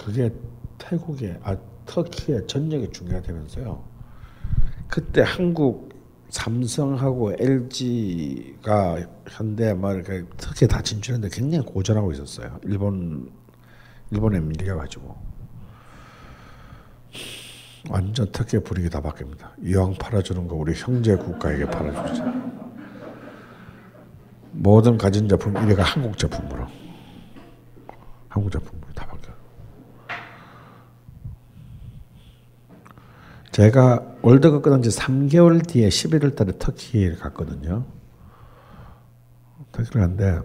그게 0.00 0.32
태국의 0.78 1.38
아 1.42 1.56
터키의 1.84 2.46
전역에 2.46 2.90
중요하다면서요. 2.90 3.84
그때 4.88 5.22
한국 5.22 5.90
삼성하고 6.30 7.34
LG가 7.38 8.98
현대 9.28 9.74
뭐 9.74 9.92
이렇게 9.92 10.24
터키에 10.38 10.66
다 10.66 10.80
진출했는데 10.80 11.34
굉장히 11.34 11.64
고전하고 11.66 12.12
있었어요. 12.12 12.58
일본 12.62 13.30
일본에 14.10 14.40
밀려가지고 14.40 15.16
완전 17.90 18.30
터키의 18.32 18.62
분위기 18.62 18.88
다 18.88 19.02
바뀝니다. 19.02 19.50
이왕 19.62 19.94
팔아주는 19.94 20.48
거 20.48 20.54
우리 20.54 20.72
형제 20.74 21.14
국가에게 21.14 21.66
팔아주자. 21.66 22.50
모든 24.52 24.96
가전 24.96 25.28
제품 25.28 25.54
1위가 25.54 25.78
한국 25.78 26.16
제품으로. 26.16 26.66
한국 28.28 28.50
제품으로 28.50 28.92
다 28.94 29.06
바뀌어. 29.06 29.40
제가 33.52 34.04
월드컵 34.22 34.62
끝난 34.62 34.80
지 34.82 34.90
3개월 34.90 35.66
뒤에 35.66 35.88
11월 35.88 36.36
달에 36.36 36.52
터키를 36.58 37.16
갔거든요. 37.18 37.84
터키를 39.72 40.00
갔는데 40.02 40.40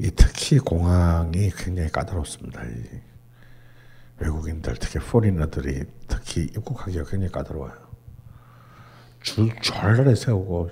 이 0.00 0.10
터키 0.14 0.58
공항이 0.58 1.50
굉장히 1.56 1.88
까다롭습니다. 1.90 2.62
이 2.64 2.82
외국인들 4.18 4.74
특히 4.78 4.98
포리너들이 4.98 5.84
특히 6.06 6.42
입국하기가 6.42 7.04
굉장히 7.04 7.32
까다로워요. 7.32 7.72
줄 9.22 9.48
졸라리 9.62 10.14
세우고 10.14 10.70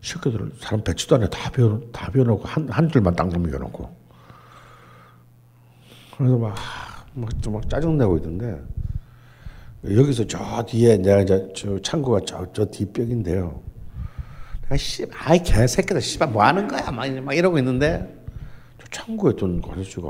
식구들 0.00 0.52
사람 0.60 0.84
배치도 0.84 1.14
안에 1.16 1.28
다 1.30 1.50
비워 1.50 1.80
다 1.92 2.10
비워놓고 2.10 2.44
한 2.44 2.68
한 2.70 2.88
줄만 2.90 3.16
땅 3.16 3.30
넘겨놓고 3.30 3.96
그래서 6.16 6.36
막 6.38 6.54
막, 7.14 7.42
좀막 7.42 7.68
짜증내고 7.70 8.16
있던데 8.18 8.60
여기서 9.84 10.26
저 10.26 10.64
뒤에 10.66 10.96
내가 10.98 11.20
이제 11.20 11.48
저 11.54 11.78
창고가 11.80 12.20
저, 12.26 12.46
저 12.52 12.64
뒷벽인데요. 12.64 13.60
내가 14.62 14.76
씨, 14.76 15.06
아이 15.24 15.42
개새끼들 15.42 16.00
씨발 16.00 16.28
뭐 16.28 16.42
하는 16.42 16.66
거야 16.66 16.90
막, 16.90 17.08
막 17.20 17.34
이러고 17.34 17.58
있는데 17.58 18.22
저 18.80 18.86
창고에 18.90 19.34
둔 19.36 19.62
아저씨가 19.70 20.08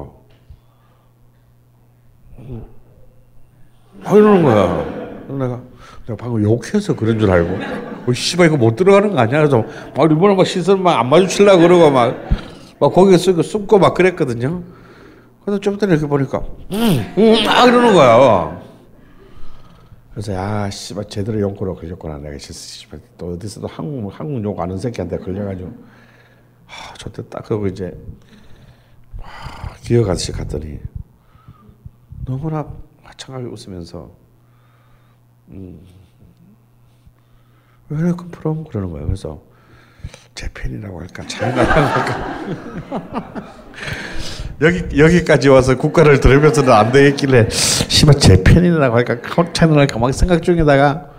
막 4.03 4.17
이러는 4.17 4.43
거야. 4.43 4.85
내가 5.29 5.63
내가 6.07 6.17
방금 6.17 6.43
욕해서 6.43 6.95
그런 6.95 7.19
줄 7.19 7.31
알고, 7.31 7.59
어, 8.07 8.13
씨발 8.13 8.49
이거 8.49 8.57
못 8.57 8.77
들어가는 8.77 9.11
거 9.13 9.19
아니야? 9.19 9.39
그래서 9.39 9.65
막 9.97 10.11
이번에 10.11 10.35
막 10.35 10.47
시선 10.47 10.83
막 10.83 10.99
안 10.99 11.09
마주치려고 11.09 11.63
그러고 11.63 11.91
막, 11.91 12.15
막 12.79 12.93
거기에 12.93 13.17
쓰고 13.17 13.43
숨고 13.43 13.79
막 13.79 13.95
그랬거든요. 13.95 14.63
그래서 15.45 15.61
좀 15.61 15.79
전에 15.79 15.93
이렇게 15.93 16.07
보니까, 16.07 16.39
음, 16.73 17.15
음, 17.19 17.45
막 17.45 17.69
이러는 17.69 17.93
거야. 17.93 18.63
그래서 20.13 20.33
야, 20.33 20.71
씨발 20.71 21.09
제대로 21.09 21.41
용구로 21.41 21.75
걸렸구나. 21.75 22.19
내가 22.19 22.39
씨발 22.39 23.01
또 23.19 23.33
어디서도 23.33 23.67
한국 23.67 24.09
한국 24.19 24.43
욕 24.45 24.59
아는 24.59 24.79
새끼한테 24.79 25.19
걸려가지고, 25.19 25.71
아, 26.67 26.95
딱 27.29 27.45
그러고 27.45 27.67
이제 27.67 27.93
와, 29.21 29.29
기억 29.83 30.09
아저씨 30.09 30.33
갔더니 30.33 30.81
너무나 32.25 32.67
마찬가지 33.03 33.47
웃으면서 33.47 34.11
음, 35.49 35.81
왜 37.91 37.99
이렇게 37.99 38.25
프롬 38.29 38.65
그러는 38.65 38.91
거예요. 38.91 39.07
그래서 39.07 39.43
제 40.35 40.49
팬이라고 40.53 41.01
할까 41.01 41.27
장난하고 41.27 41.81
할까 41.81 43.55
여기 44.61 44.99
여기까지 44.99 45.49
와서 45.49 45.77
국가를 45.77 46.21
들으면서는 46.21 46.73
안 46.73 46.93
되겠길래 46.93 47.49
씨발 47.51 48.19
제 48.19 48.43
팬이라고 48.43 48.97
할까? 48.97 49.21
카운트를 49.21 49.77
할까 49.79 49.99
막 49.99 50.13
생각 50.13 50.43
중에다가. 50.43 51.11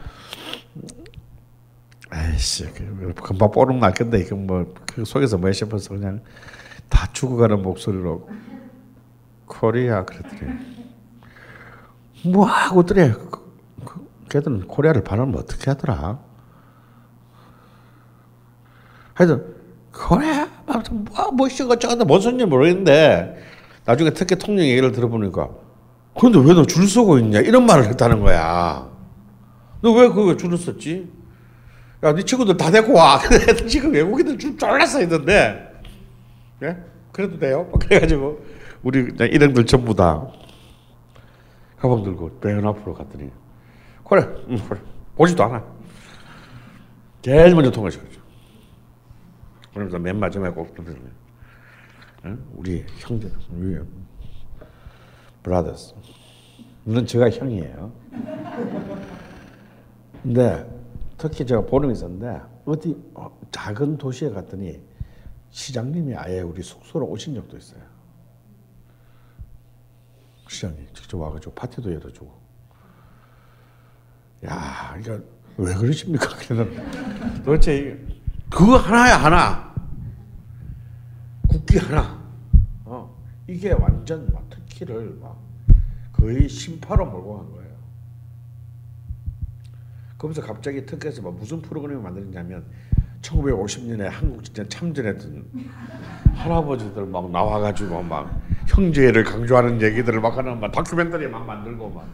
아이씨 2.10 2.66
그 2.74 3.14
금방 3.22 3.52
뽀록 3.52 3.78
날 3.78 3.94
건데 3.94 4.20
이거 4.20 4.36
뭐그 4.36 5.04
속에서 5.06 5.38
뭐 5.38 5.52
싶어서 5.52 5.90
그냥 5.90 6.22
다 6.88 7.08
죽어가는 7.12 7.62
목소리로 7.62 8.30
코리아 9.48 10.06
그랬더니 10.06 10.54
뭐 12.26 12.46
하고 12.46 12.86
더래? 12.86 13.12
그, 13.12 13.30
그, 13.84 14.08
걔들은 14.30 14.68
코리아를 14.68 15.04
발음을 15.04 15.38
어떻게 15.38 15.70
하더라? 15.72 16.20
하여튼 19.14 19.56
코리아 19.94 20.55
뭐 20.66 21.32
뭐시고 21.32 21.78
저거 21.78 22.04
뭔 22.06 22.20
소리인지 22.22 22.46
모르겠는데 22.46 23.38
나중에 23.86 24.10
특히 24.12 24.36
통령 24.36 24.66
얘기를 24.66 24.92
들어보니까 24.92 25.50
그런데 26.18 26.40
왜 26.40 26.54
너 26.56 26.66
줄 26.66 26.88
서고 26.88 27.20
있냐 27.20 27.40
이런 27.40 27.66
말을 27.66 27.86
했다는 27.86 28.20
거야 28.22 28.90
너 29.82 29.92
왜 29.94 30.08
그거 30.08 30.36
줄을 30.36 30.58
섰지 30.58 31.12
야, 32.04 32.14
네 32.14 32.24
친구들 32.24 32.58
다 32.58 32.70
데리고 32.70 32.94
와. 32.94 33.20
지금 33.68 33.92
외국인들 33.94 34.38
줄서 34.38 35.02
있는데, 35.04 35.72
예? 36.62 36.78
그래도 37.12 37.40
돼요? 37.40 37.68
그래가지고, 37.80 38.46
우리 38.84 39.08
일행들 39.18 39.66
전부 39.66 39.96
다 39.96 40.28
가방 41.80 42.04
들고 42.04 42.30
병원 42.42 42.68
앞으로 42.68 42.94
갔더니, 42.94 43.32
그래, 44.08 44.28
응, 44.50 44.60
그래. 44.70 44.80
보지도 45.16 45.46
않아. 45.46 45.64
제일 47.24 47.56
먼저 47.56 47.72
통화시켰죠. 47.72 48.15
그러면서 49.76 50.00
맨 50.00 50.18
마지막에 50.18 50.56
꼭, 50.56 50.74
응? 52.24 52.46
우리 52.54 52.86
형제, 52.98 53.30
우리 53.52 53.78
브라더스. 55.44 55.94
물론 56.86 57.06
제가 57.06 57.30
형이에요. 57.30 57.92
근데 60.24 60.82
특히 61.18 61.46
제가 61.46 61.62
게 61.90 61.92
있었는데 61.92 62.42
어디 62.64 62.98
어, 63.16 63.38
작은 63.52 63.98
도시에 63.98 64.30
갔더니 64.30 64.82
시장님이 65.50 66.16
아예 66.16 66.40
우리 66.40 66.64
숙소로 66.64 67.06
오신 67.08 67.36
적도 67.36 67.58
있어요. 67.58 67.82
시장님 70.48 70.88
직접 70.94 71.20
와가지고 71.20 71.54
파티도 71.54 71.94
열어주고. 71.94 72.32
야, 74.46 74.96
이거 75.02 75.20
왜 75.58 75.76
그러십니까? 75.76 76.28
도대체 77.44 78.00
그거 78.50 78.78
하나야 78.78 79.18
하나. 79.18 79.65
국기 81.76 81.80
하나. 81.80 82.18
어, 82.86 83.14
이게 83.48 83.74
완전 83.74 84.30
막 84.34 84.50
터키를 84.50 85.18
막 85.22 85.38
거의 86.14 86.48
심파로 86.48 87.06
몰고 87.06 87.38
간 87.38 87.52
거예요. 87.52 87.76
그러면서 90.18 90.42
갑자기 90.42 90.86
터키에서 90.86 91.22
막 91.22 91.36
무슨 91.36 91.62
프로그램을 91.62 92.02
만들었냐면 92.02 92.64
1950년에 93.22 94.04
한국 94.04 94.44
진짜 94.44 94.66
참전했던 94.70 95.46
할아버지들 96.36 97.06
막 97.08 97.30
나와가지고 97.30 98.04
막 98.04 98.42
형제를 98.68 99.24
강조하는 99.26 99.82
얘기들을 99.82 100.22
막 100.22 100.38
하는 100.38 100.60
막 100.60 100.72
다큐멘터리 100.72 101.28
막 101.28 101.46
만들고 101.46 101.90
막 101.90 102.08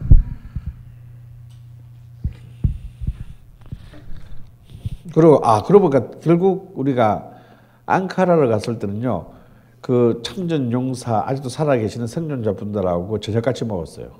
그리고 5.14 5.40
아 5.44 5.62
그러고 5.62 5.90
보니까 5.90 6.18
결국 6.20 6.72
우리가 6.76 7.30
앙카라를 7.86 8.48
갔을 8.48 8.78
때는요 8.78 9.31
그 9.82 10.22
참전 10.24 10.70
용사 10.70 11.24
아직도 11.26 11.48
살아계시는 11.48 12.06
생존자분들하고 12.06 13.18
저녁 13.18 13.42
같이 13.42 13.64
먹었어요. 13.64 14.12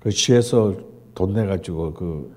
그 0.00 0.10
시에서 0.10 0.74
돈 1.14 1.34
내가지고 1.34 1.92
그 1.92 2.34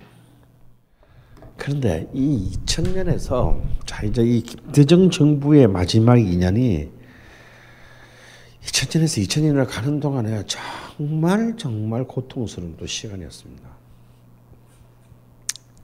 그런데 1.56 2.10
이 2.14 2.52
2000년에서 2.66 3.62
자 3.86 4.06
이제 4.06 4.22
이 4.24 4.42
김대중 4.42 5.10
정부의 5.10 5.68
마지막 5.68 6.16
2년이 6.16 6.92
2000년에서 8.62 9.26
2000년을 9.26 9.66
가는 9.66 10.02
동안에 10.02 10.44
정말 10.48 11.56
정말 11.56 12.04
고통스러운 12.04 12.76
또 12.78 12.86
시간이었습니다. 12.86 13.70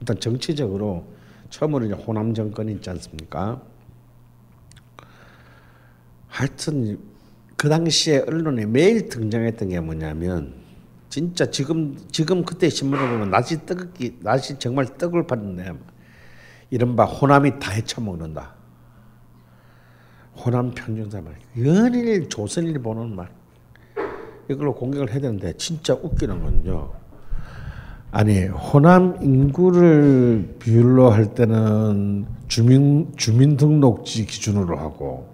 일단 0.00 0.20
정치적으로 0.20 1.04
처음으로 1.48 1.86
이제 1.86 1.94
호남 1.94 2.34
정권이 2.34 2.70
있지 2.72 2.90
않습니까? 2.90 3.62
하여튼 6.32 6.98
그 7.58 7.68
당시에 7.68 8.24
언론에 8.26 8.64
매일 8.64 9.10
등장했던 9.10 9.68
게 9.68 9.80
뭐냐면 9.80 10.54
진짜 11.10 11.50
지금 11.50 11.94
지금 12.10 12.42
그때 12.42 12.70
신문을 12.70 13.06
보면 13.06 13.30
낮이 13.30 13.66
떡기 13.66 14.20
낮이 14.20 14.58
정말 14.58 14.86
떡을 14.96 15.26
받는데 15.26 15.74
이른바 16.70 17.04
호남이 17.04 17.58
다 17.60 17.72
헤쳐먹는다. 17.72 18.54
호남 20.34 20.70
평정사 20.70 21.20
말 21.20 21.34
연일 21.58 22.30
조선일 22.30 22.78
보는 22.78 23.14
말 23.14 23.28
이걸로 24.48 24.74
공격을 24.74 25.10
해야 25.10 25.20
되는데 25.20 25.52
진짜 25.58 25.92
웃기는 25.92 26.42
건요. 26.42 26.94
아니 28.10 28.46
호남 28.46 29.18
인구를 29.20 30.56
비율로 30.58 31.10
할 31.10 31.34
때는 31.34 32.24
주민 32.48 33.12
주민등록지 33.18 34.24
기준으로 34.24 34.78
하고 34.78 35.31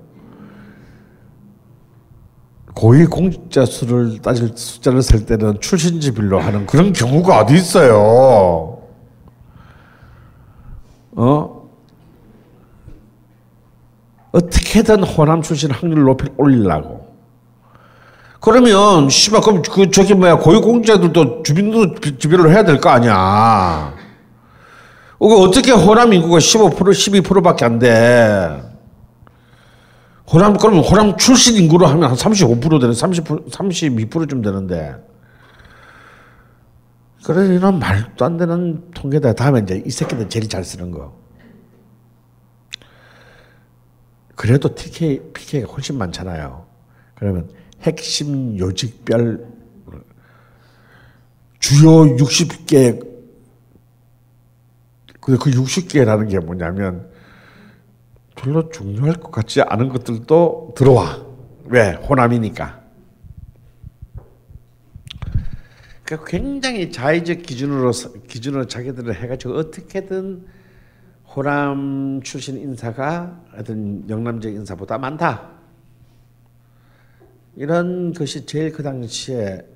고위 2.78 3.06
공직자 3.06 3.66
수를 3.66 4.22
따질 4.22 4.52
숫자를 4.54 5.02
셀 5.02 5.26
때는 5.26 5.58
출신지 5.60 6.14
빌로 6.14 6.38
하는 6.38 6.64
그런 6.64 6.92
경우가 6.92 7.40
어디 7.40 7.54
있어요? 7.54 8.78
어? 11.16 11.68
어떻게든 14.30 15.02
호남 15.02 15.42
출신 15.42 15.72
확률을 15.72 16.04
높이 16.04 16.28
올리려고. 16.36 17.08
그러면 18.38 19.08
씨발 19.10 19.40
그럼 19.40 19.62
그 19.62 19.90
저기 19.90 20.14
뭐야 20.14 20.36
고위 20.38 20.60
공직자들도 20.60 21.42
주민도 21.42 21.96
지별을 22.20 22.52
해야 22.52 22.62
될 22.62 22.80
거 22.80 22.90
아니야. 22.90 23.92
그 25.18 25.36
어떻게 25.42 25.72
호남 25.72 26.12
인구가 26.12 26.38
15% 26.38 26.76
12%밖에 26.76 27.64
안 27.64 27.80
돼. 27.80 28.67
호남 30.30 30.56
그러면 30.56 30.84
호남 30.84 31.16
출신 31.16 31.56
인구로 31.56 31.86
하면 31.86 32.10
한 32.10 32.16
35% 32.16 32.80
되는 32.80 32.92
30 32.92 33.24
32%좀 33.24 34.42
되는데 34.42 34.94
그래 37.24 37.54
이런 37.54 37.78
말도 37.78 38.24
안 38.24 38.36
되는 38.36 38.90
통계다. 38.92 39.34
다음에 39.34 39.60
이제 39.60 39.82
이 39.84 39.90
새끼들 39.90 40.28
제일 40.28 40.48
잘 40.48 40.64
쓰는 40.64 40.90
거. 40.90 41.16
그래도 44.34 44.72
TK, 44.72 45.32
PK가 45.32 45.72
훨씬 45.72 45.98
많잖아요. 45.98 46.64
그러면 47.16 47.50
핵심 47.82 48.56
요직별 48.56 49.46
주요 51.58 52.16
60개 52.16 53.06
근데 55.20 55.38
그 55.38 55.50
60개라는 55.50 56.30
게 56.30 56.38
뭐냐면 56.38 57.07
별로 58.38 58.68
중요할 58.70 59.14
것 59.14 59.30
같지 59.30 59.62
않은 59.62 59.88
것들도 59.88 60.74
들어와. 60.76 61.26
왜? 61.64 61.92
호남이니까. 61.92 62.78
그 66.04 66.24
굉장히 66.24 66.90
자의적 66.90 67.42
기준으로 67.42 67.90
기준으로 68.28 68.66
자기들을 68.66 69.14
해가지고 69.14 69.54
어떻게든 69.54 70.46
호남 71.26 72.22
출신 72.22 72.56
인사가 72.56 73.44
하여튼 73.50 74.08
영남적 74.08 74.52
인사보다 74.52 74.96
많다. 74.96 75.50
이런 77.56 78.14
것이 78.14 78.46
제일 78.46 78.72
그 78.72 78.82
당시에 78.82 79.66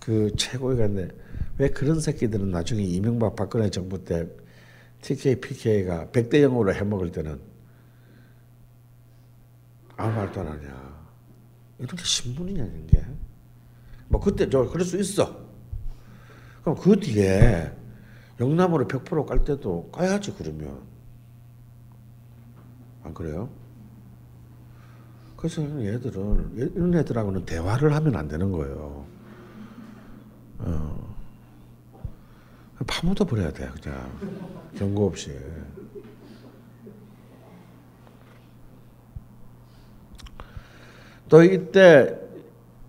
그 0.00 0.32
최고였는데 0.36 1.14
왜 1.58 1.68
그런 1.68 2.00
새끼들은 2.00 2.50
나중에 2.50 2.82
이명박 2.82 3.36
박근혜 3.36 3.70
정부 3.70 4.04
때 4.04 4.26
TK, 5.02 5.40
PK가 5.40 6.06
100대 6.06 6.34
0으로 6.34 6.72
해먹을 6.72 7.12
때는 7.12 7.40
아무 9.96 10.14
말도 10.14 10.40
안 10.40 10.48
하냐. 10.48 10.98
이런 11.78 11.96
게 11.96 12.04
신문이냐, 12.04 12.64
이런 12.64 12.86
게. 12.86 13.04
뭐 14.08 14.20
그때 14.20 14.48
저 14.48 14.68
그럴 14.68 14.84
수 14.84 14.96
있어. 14.98 15.48
그럼 16.62 16.76
그 16.78 16.98
뒤에 16.98 17.72
영남으로 18.40 18.86
100%깔 18.86 19.44
때도 19.44 19.90
까야지 19.90 20.34
그러면. 20.34 20.82
안 23.02 23.14
그래요? 23.14 23.48
그래서 25.36 25.62
얘들은 25.62 26.74
이런 26.74 26.94
애들하고는 26.94 27.44
대화를 27.44 27.94
하면 27.94 28.16
안 28.16 28.26
되는 28.28 28.50
거예요. 28.50 29.06
어. 30.58 31.17
파묻어 32.86 33.24
버려야 33.24 33.52
돼 33.52 33.68
그냥 33.80 34.10
경고 34.76 35.06
없이. 35.06 35.30
또 41.28 41.42
이때 41.42 42.18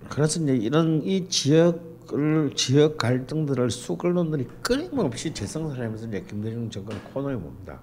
그래서 0.09 0.41
이제 0.41 0.55
이런 0.55 1.03
이 1.03 1.27
지역을 1.27 2.53
지역 2.55 2.97
갈등들을 2.97 3.69
수글론들이 3.69 4.47
끊임없이 4.61 5.33
재생산하면서 5.33 6.07
이제 6.07 6.25
김대중 6.27 6.69
정권 6.69 7.01
코너에 7.13 7.35
봅니다. 7.35 7.81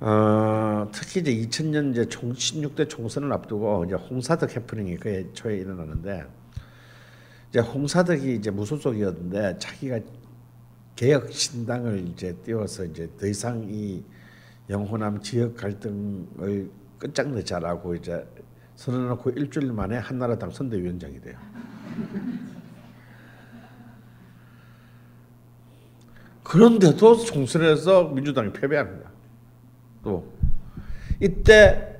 어, 0.00 0.88
특히 0.92 1.20
이제 1.20 1.32
2000년 1.32 1.92
이제 1.92 2.08
총 2.08 2.32
16대 2.32 2.88
총선을 2.88 3.32
앞두고 3.32 3.84
이제 3.84 3.94
홍사덕 3.94 4.56
해프닝이 4.56 4.96
그 4.96 5.30
초에 5.32 5.58
일어나는데 5.58 6.24
이제 7.50 7.60
홍사덕이 7.60 8.34
이제 8.34 8.50
무소속이었는데 8.50 9.58
자기가 9.58 10.00
개혁 10.96 11.32
신당을 11.32 12.06
이제 12.08 12.34
띄워서 12.44 12.84
이제 12.84 13.10
더 13.18 13.26
이상 13.26 13.66
이 13.68 14.02
영호남 14.68 15.20
지역 15.20 15.56
갈등을 15.56 16.70
끝장내자라고 16.98 17.94
이제 17.96 18.26
선언해놓고 18.76 19.30
일주일 19.30 19.72
만에 19.72 19.96
한나라당 19.98 20.50
선대위원장이 20.50 21.20
돼요. 21.20 21.38
그런데도 26.42 27.16
총선에서 27.16 28.08
민주당이 28.10 28.52
패배합니다. 28.52 29.10
또 30.02 30.32
이때 31.20 31.96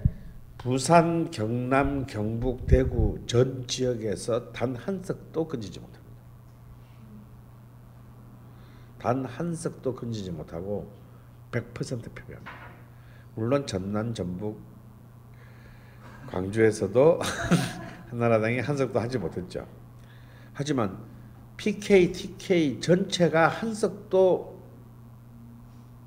부산, 0.59 1.30
경남, 1.30 2.07
경북, 2.07 2.66
대구 2.66 3.18
전 3.26 3.66
지역에서 3.66 4.53
단 4.53 4.76
한 4.76 5.03
석도 5.03 5.49
건지지 5.49 5.80
못합니다. 5.80 6.02
단 9.03 9.25
한 9.27 9.53
석도 9.53 9.97
건지지 9.97 10.31
못하고 10.31 10.93
100% 11.51 12.15
패배합니다. 12.15 12.53
물론 13.35 13.67
전남, 13.67 14.15
전북, 14.15 14.61
광주에서도 16.29 17.21
한나라당이 18.11 18.61
한 18.61 18.77
석도 18.77 19.01
하지 19.01 19.19
못했죠. 19.19 19.67
하지만 20.53 20.99
PK, 21.57 22.13
TK 22.13 22.81
전체가 22.81 23.49
한 23.49 23.75
석도 23.75 24.63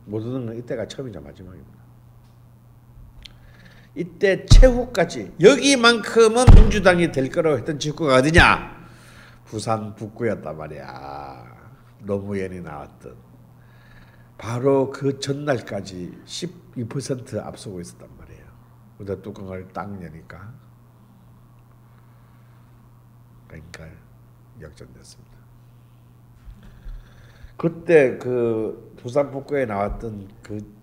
못 0.06 0.22
얻은 0.22 0.46
건 0.46 0.58
이때가 0.58 0.88
처음이자 0.88 1.20
마지막입니다. 1.20 1.76
이때 3.96 4.46
최후까지 4.46 5.34
여기만큼은 5.42 6.46
민주당이 6.56 7.12
될 7.12 7.30
거라고 7.30 7.58
했던 7.58 7.78
지구가 7.78 8.16
어디냐? 8.16 8.88
부산 9.46 9.96
북구였단 9.96 10.58
말이야. 10.58 11.55
노무현이 12.06 12.62
나왔던 12.62 13.16
바로 14.38 14.92
그 14.92 15.20
전날까지 15.20 16.22
12% 16.26 17.40
앞서고 17.40 17.80
있었단 17.80 18.08
말이에요. 18.18 18.46
그다 18.98 19.22
뚜껑을 19.22 19.68
딱 19.74 19.90
여니까 20.04 20.54
그러니까 23.48 23.88
역전됐습니다. 24.62 25.36
그때 27.58 28.18
그 28.18 28.94
부산 28.98 29.32
북구에 29.32 29.66
나왔던 29.66 30.28
그 30.42 30.76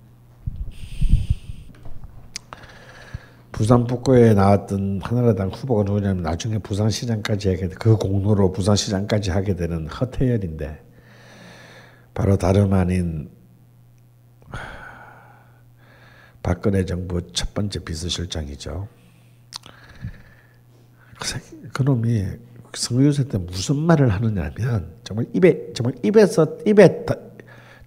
부산 3.51 3.87
북구에 3.87 4.33
나왔던 4.33 5.03
하나라당 5.03 5.51
후보가 5.51 5.83
누구냐면 5.85 6.23
나중에 6.23 6.59
부산시장까지 6.59 7.49
하게 7.51 7.69
그 7.69 7.97
공로로 7.97 8.53
부산시장까지 8.53 9.31
하게 9.31 9.55
되는 9.55 9.87
허태열인데 9.87 10.92
바로 12.15 12.37
다름 12.37 12.73
아닌 12.73 13.31
박근혜 16.43 16.85
정부 16.85 17.33
첫 17.33 17.55
번째 17.55 17.85
비서실장이죠. 17.85 18.89
그 21.73 21.83
놈이 21.83 22.27
선거유세 22.75 23.29
때 23.29 23.39
무슨 23.39 23.77
말을 23.77 24.09
하느냐면 24.09 24.95
정말 25.05 25.27
입에 25.33 25.73
정말 25.73 25.95
입에서 26.03 26.59
입에 26.67 27.05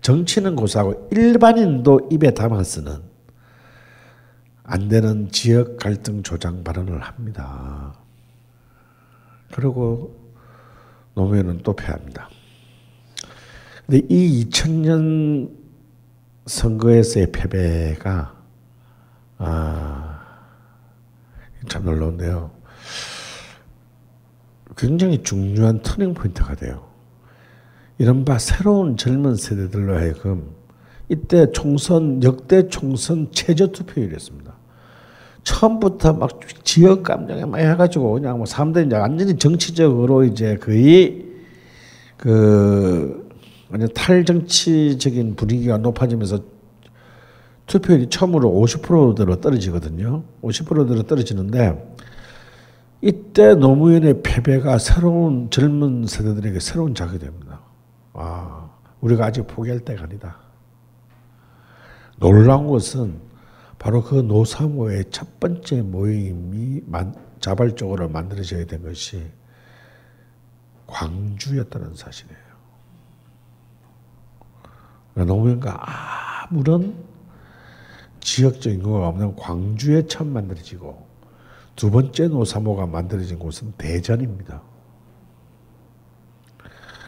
정치는 0.02 0.56
고사하고 0.56 1.10
일반인도 1.12 2.10
입에 2.12 2.34
담아 2.34 2.64
쓰는 2.64 3.02
안 4.64 4.88
되는 4.88 5.30
지역 5.32 5.78
갈등 5.78 6.24
조장 6.24 6.64
발언을 6.64 7.02
합니다. 7.02 7.94
그리고 9.52 10.34
노무현은 11.14 11.60
또 11.64 11.76
패합니다. 11.76 12.30
근데 13.86 14.06
이 14.10 14.46
2000년 14.46 15.50
선거에서의 16.46 17.32
패배가 17.32 18.36
아, 19.38 20.20
참 21.68 21.86
놀라운데요. 21.86 22.52
굉장히 24.78 25.22
중요한 25.24 25.82
터닝 25.82 26.14
포인트가 26.14 26.56
돼요. 26.56 26.86
이른바 27.98 28.40
새로운 28.40 28.98
젊은 28.98 29.36
세대들로 29.36 29.96
하여금 29.96 30.52
이때 31.08 31.52
총선 31.52 32.22
역대 32.24 32.68
총선 32.68 33.30
최저 33.32 33.68
투표율이었습니다. 33.68 34.54
처음부터 35.44 36.14
막 36.14 36.40
지역 36.64 37.04
감정에 37.04 37.46
막 37.46 37.60
해가지고 37.60 38.14
그냥 38.14 38.38
뭐 38.38 38.46
사람들이 38.48 38.88
이제 38.88 38.98
완전히 38.98 39.38
정치적으로 39.38 40.24
이제 40.24 40.56
거의 40.58 41.26
그 42.18 43.25
완전 43.70 43.90
탈정치적인 43.94 45.36
분위기가 45.36 45.78
높아지면서 45.78 46.40
투표율이 47.68 48.10
처음으로 48.10 48.50
50%대로 48.52 49.42
떨어지거든요. 49.42 50.24
50%대로 50.44 51.04
떨어지는데 51.04 51.96
이때 53.02 53.56
노무현의 53.56 54.22
패배가 54.24 54.78
새로운 54.78 55.50
젊은 55.50 56.06
세대들에게 56.06 56.60
새로운 56.60 56.96
자극이 56.96 57.20
됩니다. 57.20 57.62
아, 58.14 58.70
우리가 59.02 59.26
아직 59.26 59.48
포기할 59.48 59.80
때가 59.80 60.04
아니다. 60.04 60.38
놀라운 62.18 62.68
것은 62.68 63.20
바로 63.78 64.02
그 64.02 64.16
노사모의 64.16 65.06
첫 65.12 65.40
번째 65.40 65.82
모임이 65.82 66.82
자발적으로 67.40 68.10
만들어져야 68.10 68.66
된 68.66 68.84
것이 68.84 69.22
광주였다는 70.88 71.96
사실이에요. 71.96 72.45
그러니까 75.16 75.34
노무현과 75.34 76.46
아무런 76.50 76.94
지역적 78.20 78.74
인구가 78.74 79.08
없는 79.08 79.36
광주에 79.36 80.06
처음 80.08 80.34
만들어지고 80.34 81.06
두 81.76 81.90
번째 81.90 82.28
노사모가 82.28 82.86
만들어진 82.88 83.40
곳은 83.40 83.74
대전입니다. 83.78 84.62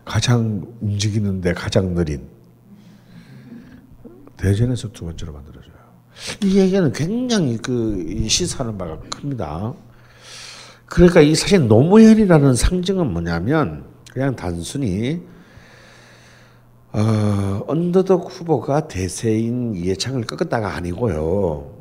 가장 0.05 0.65
움직이는데 0.81 1.53
가장 1.53 1.93
느린 1.93 2.27
대전에서 4.37 4.91
두 4.91 5.05
번째로 5.05 5.33
만들어져요. 5.33 5.73
이 6.43 6.57
얘기는 6.59 6.91
굉장히 6.93 7.57
그 7.57 8.25
시사하는 8.27 8.77
바가 8.77 8.99
큽니다. 8.99 9.73
그러니까 10.85 11.21
이 11.21 11.35
사실 11.35 11.67
노무현이라는 11.67 12.55
상징은 12.55 13.11
뭐냐면 13.11 13.85
그냥 14.13 14.35
단순히 14.35 15.21
어, 16.93 17.63
언더독 17.67 18.31
후보가 18.31 18.88
대세인 18.88 19.75
이해창을 19.75 20.25
꺾었다가 20.25 20.75
아니고요. 20.75 21.75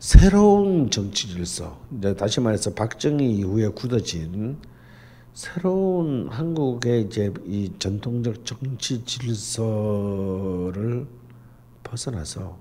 새로운 0.00 0.90
정치 0.90 1.28
질서, 1.28 1.80
이제 1.96 2.14
다시 2.14 2.40
말해서 2.40 2.74
박정희 2.74 3.36
이후에 3.36 3.68
굳어진 3.68 4.58
새로운 5.32 6.28
한국의 6.28 7.02
이제 7.02 7.32
이 7.46 7.72
전통적 7.78 8.44
정치 8.44 9.04
질서를 9.04 11.06
벗어나서 11.82 12.58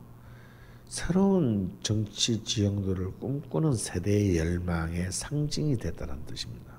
새로운 0.87 1.71
정치 1.81 2.43
지형들을 2.43 3.19
꿈꾸는 3.19 3.73
세대의 3.73 4.37
열망의 4.37 5.11
상징이 5.11 5.77
됐다는 5.77 6.25
뜻입니다. 6.25 6.73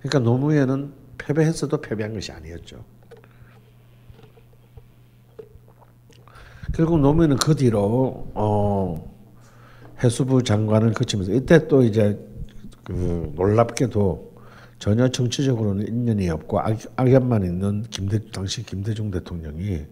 그러니까 0.00 0.18
노무현은 0.18 1.03
패배했어도 1.18 1.80
패배한 1.80 2.14
것이 2.14 2.32
아니었죠. 2.32 2.84
결국 6.74 6.98
노무현은 7.00 7.36
그 7.36 7.54
뒤로 7.54 8.26
어, 8.34 9.14
해수부 10.02 10.42
장관을 10.42 10.92
거치면서 10.92 11.32
이때 11.32 11.68
또 11.68 11.82
이제 11.82 12.18
그 12.82 13.32
놀랍게도 13.36 14.34
전혀 14.78 15.08
정치적으로는 15.08 15.86
인연이 15.86 16.28
없고 16.28 16.60
악, 16.60 16.76
악연만 16.96 17.44
있는 17.44 17.84
김대 17.90 18.18
당시 18.30 18.64
김대중 18.64 19.10
대통령이 19.10 19.86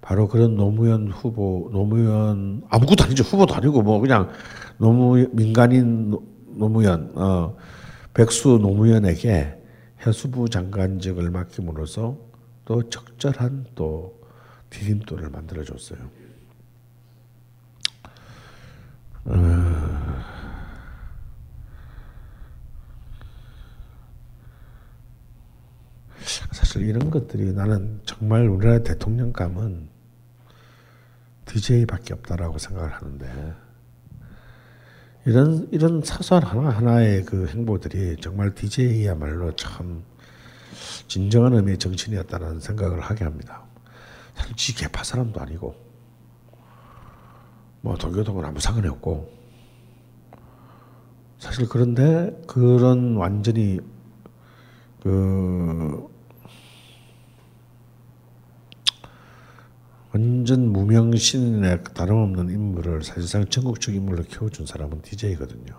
바로 0.00 0.26
그런 0.26 0.56
노무현 0.56 1.08
후보 1.08 1.68
노무현 1.72 2.62
아무것도 2.68 3.04
아니죠 3.04 3.22
후보도 3.22 3.54
아니고 3.54 3.82
뭐 3.82 4.00
그냥 4.00 4.30
노무 4.78 5.26
민간인 5.32 6.10
노, 6.10 6.22
노무현 6.54 7.12
어, 7.14 7.56
백수 8.14 8.58
노무현에게 8.62 9.54
해수부 10.04 10.48
장관직을 10.48 11.30
맡김으로써 11.30 12.18
또 12.64 12.88
적절한 12.88 13.66
또 13.74 14.20
디딤돌을 14.70 15.30
만들어 15.30 15.62
줬어요. 15.64 15.98
어... 19.24 19.96
사실 26.52 26.82
이런 26.82 27.10
것들이 27.10 27.52
나는 27.52 28.00
정말 28.04 28.48
우리나라 28.48 28.82
대통령감은 28.82 29.88
DJ밖에 31.44 32.14
없다라고 32.14 32.58
생각을 32.58 32.92
하는데 32.92 33.65
이런 35.26 35.68
이런 35.72 36.02
사소한 36.02 36.44
하나 36.44 36.70
하나의 36.70 37.24
그 37.24 37.48
행보들이 37.48 38.16
정말 38.20 38.54
DJ야말로 38.54 39.56
참 39.56 40.04
진정한 41.08 41.52
의미의 41.54 41.78
정치인이었다는 41.78 42.60
생각을 42.60 43.00
하게 43.00 43.24
합니다. 43.24 43.64
사실 44.34 44.54
지 44.54 44.74
개파 44.76 45.02
사람도 45.02 45.40
아니고 45.40 45.74
뭐 47.80 47.96
도교동은 47.96 48.44
아무 48.44 48.60
상관이 48.60 48.86
없고 48.86 49.28
사실 51.38 51.68
그런데 51.68 52.40
그런 52.46 53.16
완전히 53.16 53.80
그 55.02 56.08
완전 60.16 60.72
무명신의 60.72 61.84
다름없는 61.92 62.48
인물을 62.48 63.02
사실상 63.02 63.44
전국적 63.44 63.94
인물로 63.94 64.22
키워준 64.22 64.64
사람은 64.64 65.02
DJ거든요. 65.02 65.74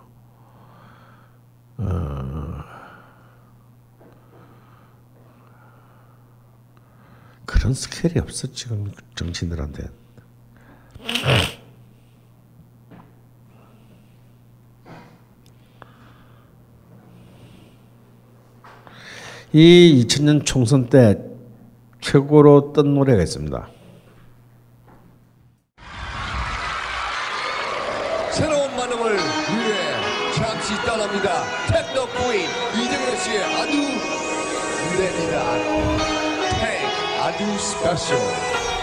어, 1.80 2.64
그런 7.48 7.74
스케일이 7.74 8.20
없어 8.20 8.48
지금 8.52 8.92
정치인들한테. 9.16 9.90
이 19.54 20.06
2000년 20.06 20.46
총선 20.46 20.90
때 20.90 21.18
최고로 22.02 22.74
뜬 22.74 22.94
노래가 22.94 23.24
있습니다. 23.24 23.77
테크노 32.08 32.24
부인 32.24 32.48
이정현 32.74 33.18
씨의 33.18 33.44
아두 33.44 33.78
무대입니다. 34.92 35.58
Take 36.60 37.20
아두 37.22 37.58
스페셜. 37.60 38.77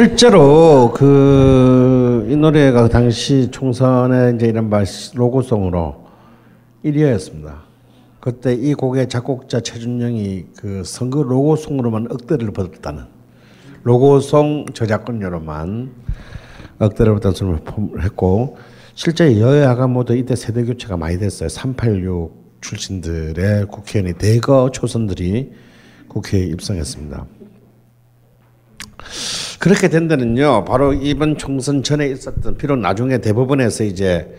실제로 0.00 0.92
그 0.94 2.00
이 2.30 2.36
노래가 2.36 2.88
당시 2.88 3.50
총선에 3.50 4.36
이제 4.36 4.46
이런 4.46 4.70
말 4.70 4.86
로고송으로 5.14 6.06
1위였습니다. 6.84 7.54
그때 8.20 8.54
이 8.54 8.72
곡의 8.72 9.08
작곡자 9.08 9.60
최준영이 9.60 10.46
그 10.56 10.84
선거 10.84 11.24
로고송으로만 11.24 12.06
억대를 12.08 12.52
받았다는 12.52 13.02
로고송 13.82 14.66
저작권료로만 14.72 15.90
억대를 16.78 17.14
받았다는 17.14 17.34
소리를 17.34 18.04
했고 18.04 18.56
실제 18.94 19.40
여야가 19.40 19.88
모두 19.88 20.14
이때 20.14 20.36
세대 20.36 20.64
교체가 20.64 20.96
많이 20.96 21.18
됐어요. 21.18 21.48
386 21.48 22.60
출신들의 22.60 23.66
국회의원이 23.66 24.18
대거 24.18 24.70
초선들이 24.70 25.50
국회에 26.06 26.44
입성했습니다. 26.44 27.39
그렇게 29.58 29.88
된 29.88 30.08
데는요, 30.08 30.64
바로 30.64 30.92
이번 30.92 31.36
총선 31.36 31.82
전에 31.82 32.08
있었던, 32.08 32.56
비록 32.56 32.76
나중에 32.76 33.18
대법원에서 33.18 33.84
이제, 33.84 34.34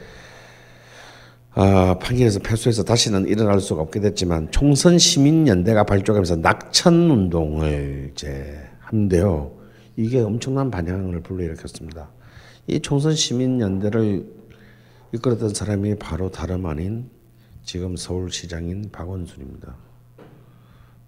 어, 1.54 2.00
판결에서 2.00 2.40
패소해서 2.40 2.84
다시는 2.84 3.28
일어날 3.28 3.60
수가 3.60 3.82
없게 3.82 4.00
됐지만, 4.00 4.52
총선 4.52 4.98
시민연대가 4.98 5.84
발족하면서 5.84 6.38
낙천 6.38 6.94
운동을 7.10 8.12
이제 8.14 8.58
한데요. 8.80 9.52
이게 9.96 10.20
엄청난 10.20 10.72
반향을 10.72 11.22
불러일으켰습니다. 11.22 12.10
이 12.68 12.80
총선 12.80 13.14
시민연대를 13.14 14.26
이끌었던 15.14 15.54
사람이 15.54 15.96
바로 15.96 16.32
다름 16.32 16.66
아닌 16.66 17.10
지금 17.64 17.96
서울시장인 17.96 18.90
박원순입니다. 18.92 19.76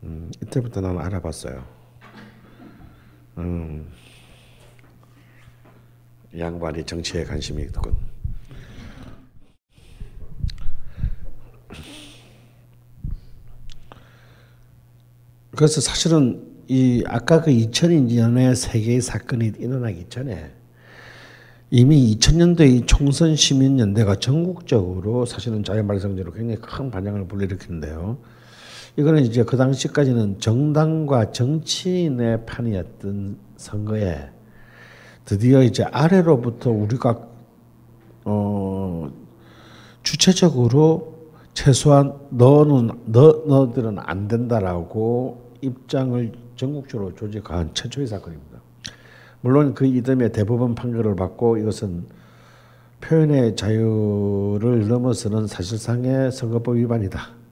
음, 0.04 0.32
이때부터 0.42 0.82
나는 0.82 1.00
알아봤어요. 1.00 1.83
음, 3.38 3.88
양반이 6.38 6.86
정치에 6.86 7.24
관심이 7.24 7.64
있군. 7.64 7.96
그래서 15.56 15.82
사실은 15.82 16.52
이 16.68 17.04
아까 17.08 17.42
그 17.42 17.52
2002년에 17.52 18.56
세계의 18.56 19.02
사건이 19.02 19.54
일어나기 19.60 20.08
전에 20.10 20.52
이미 21.70 22.16
2000년대 22.16 22.70
이 22.70 22.86
총선 22.86 23.36
시민연대가 23.36 24.16
전국적으로 24.16 25.26
사실은 25.26 25.64
자유발성제로 25.64 26.32
굉장히 26.32 26.62
큰 26.62 26.90
반향을 26.92 27.28
불러일으켰는데요. 27.28 28.18
이거는 28.96 29.24
이제 29.24 29.44
그 29.44 29.58
당시까지는 29.58 30.40
정당과 30.40 31.32
정치인의 31.32 32.46
판이었던 32.46 33.38
선거에 33.58 34.30
드디어 35.26 35.64
이제 35.64 35.84
아래로부터 35.84 36.70
우리가 36.70 37.28
어 38.26 39.12
주체적으로 40.04 41.14
최소한 41.54 42.14
너는 42.30 42.92
너 43.06 43.44
너들은 43.48 43.98
안 44.00 44.28
된다라고 44.28 45.52
입장을 45.62 46.32
전국적으로 46.56 47.16
조직한 47.16 47.74
최초의 47.74 48.08
사건입니다. 48.08 48.62
물론 49.42 49.74
그 49.74 49.86
이듬해 49.86 50.32
대법원 50.32 50.76
판결을 50.76 51.16
받고 51.16 51.58
이것은 51.58 52.06
표현의 53.02 53.56
자유를 53.56 54.88
넘어서는 54.88 55.48
사실상의 55.48 56.32
선거법 56.32 56.78
위반이다. 56.78 57.43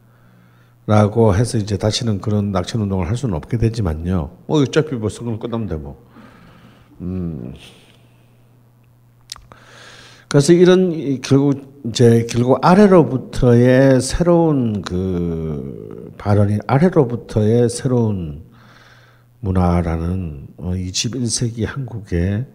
라고 0.87 1.35
해서 1.35 1.57
이제 1.57 1.77
다시는 1.77 2.21
그런 2.21 2.51
낙천 2.51 2.81
운동을 2.81 3.07
할 3.07 3.15
수는 3.15 3.35
없게 3.35 3.57
되지만요. 3.57 4.31
뭐 4.47 4.61
어차피 4.61 4.95
뭐 4.95 5.09
선거 5.09 5.37
끝나면 5.37 5.67
되고. 5.67 5.97
음. 7.01 7.53
그래서 10.27 10.53
이런 10.53 11.21
결국 11.21 11.81
이제 11.85 12.25
결국 12.29 12.59
아래로부터의 12.65 14.01
새로운 14.01 14.81
그 14.81 16.13
발언이 16.17 16.59
아래로부터의 16.67 17.69
새로운 17.69 18.43
문화라는 19.41 20.47
21세기 20.57 21.65
어, 21.65 21.71
한국의 21.71 22.45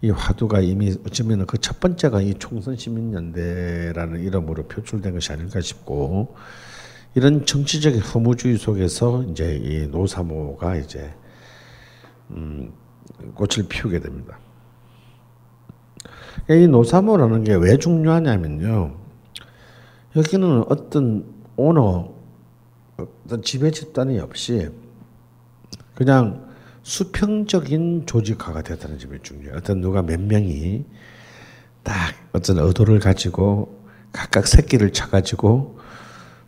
이 0.00 0.10
화두가 0.10 0.60
이미 0.60 0.94
어쩌면 1.06 1.46
그 1.46 1.58
첫 1.58 1.80
번째가 1.80 2.20
이 2.22 2.34
총선 2.34 2.76
시민연대라는 2.76 4.20
이름으로 4.20 4.64
표출된 4.64 5.12
것이 5.14 5.32
아닐까 5.32 5.60
싶고 5.60 6.34
이런 7.18 7.44
정치적인 7.44 8.00
허무주의 8.00 8.56
속에서 8.58 9.24
이제 9.24 9.56
이 9.60 9.88
노사모가 9.88 10.76
이제 10.76 11.12
음, 12.30 12.72
꽃을 13.34 13.66
피우게 13.68 13.98
됩니다. 13.98 14.38
이 16.48 16.68
노사모라는 16.68 17.42
게 17.42 17.56
왜 17.56 17.76
중요하냐면요. 17.76 18.94
여기는 20.14 20.66
어떤 20.68 21.24
오너, 21.56 22.14
어떤 22.96 23.42
지배 23.42 23.72
집단이 23.72 24.20
없이 24.20 24.70
그냥 25.96 26.46
수평적인 26.84 28.06
조직화가 28.06 28.62
됐다는 28.62 29.00
점이 29.00 29.18
중요해요. 29.24 29.56
어떤 29.56 29.80
누가 29.80 30.02
몇 30.02 30.20
명이 30.20 30.84
딱 31.82 32.14
어떤 32.30 32.60
의도를 32.60 33.00
가지고 33.00 33.76
각각 34.12 34.46
새끼를 34.46 34.92
쳐가지고 34.92 35.80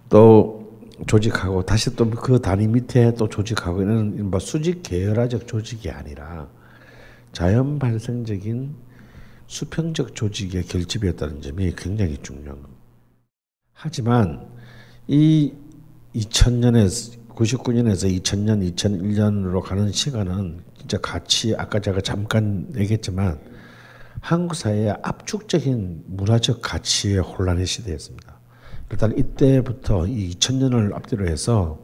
또 0.08 0.59
조직하고 1.06 1.64
다시 1.64 1.94
또 1.96 2.10
그 2.10 2.40
단위 2.40 2.66
밑에 2.66 3.14
또 3.14 3.28
조직하고 3.28 3.82
이런 3.82 4.30
뭐 4.30 4.38
수직 4.40 4.82
계열화적 4.82 5.46
조직이 5.46 5.90
아니라 5.90 6.48
자연 7.32 7.78
발생적인 7.78 8.74
수평적 9.46 10.14
조직의 10.14 10.64
결집이었다는 10.64 11.42
점이 11.42 11.74
굉장히 11.76 12.18
중요한 12.22 12.62
겁니다. 12.62 12.80
하지만 13.72 14.46
이 15.08 15.52
2000년에 16.14 17.18
99년에서 17.34 18.22
2000년, 18.22 18.74
2001년으로 18.74 19.62
가는 19.62 19.90
시간은 19.90 20.62
진짜 20.78 20.98
같이 20.98 21.54
아까 21.56 21.80
제가 21.80 22.00
잠깐 22.00 22.70
얘기했지만 22.76 23.40
한국 24.20 24.54
사회의 24.54 24.94
압축적인 25.02 26.04
문화적 26.06 26.60
가치의 26.60 27.18
혼란의 27.18 27.66
시대였습니다. 27.66 28.29
일단 28.90 29.16
이때부터 29.16 30.06
이 30.06 30.30
2000년을 30.30 30.94
앞뒤로 30.94 31.26
해서 31.26 31.80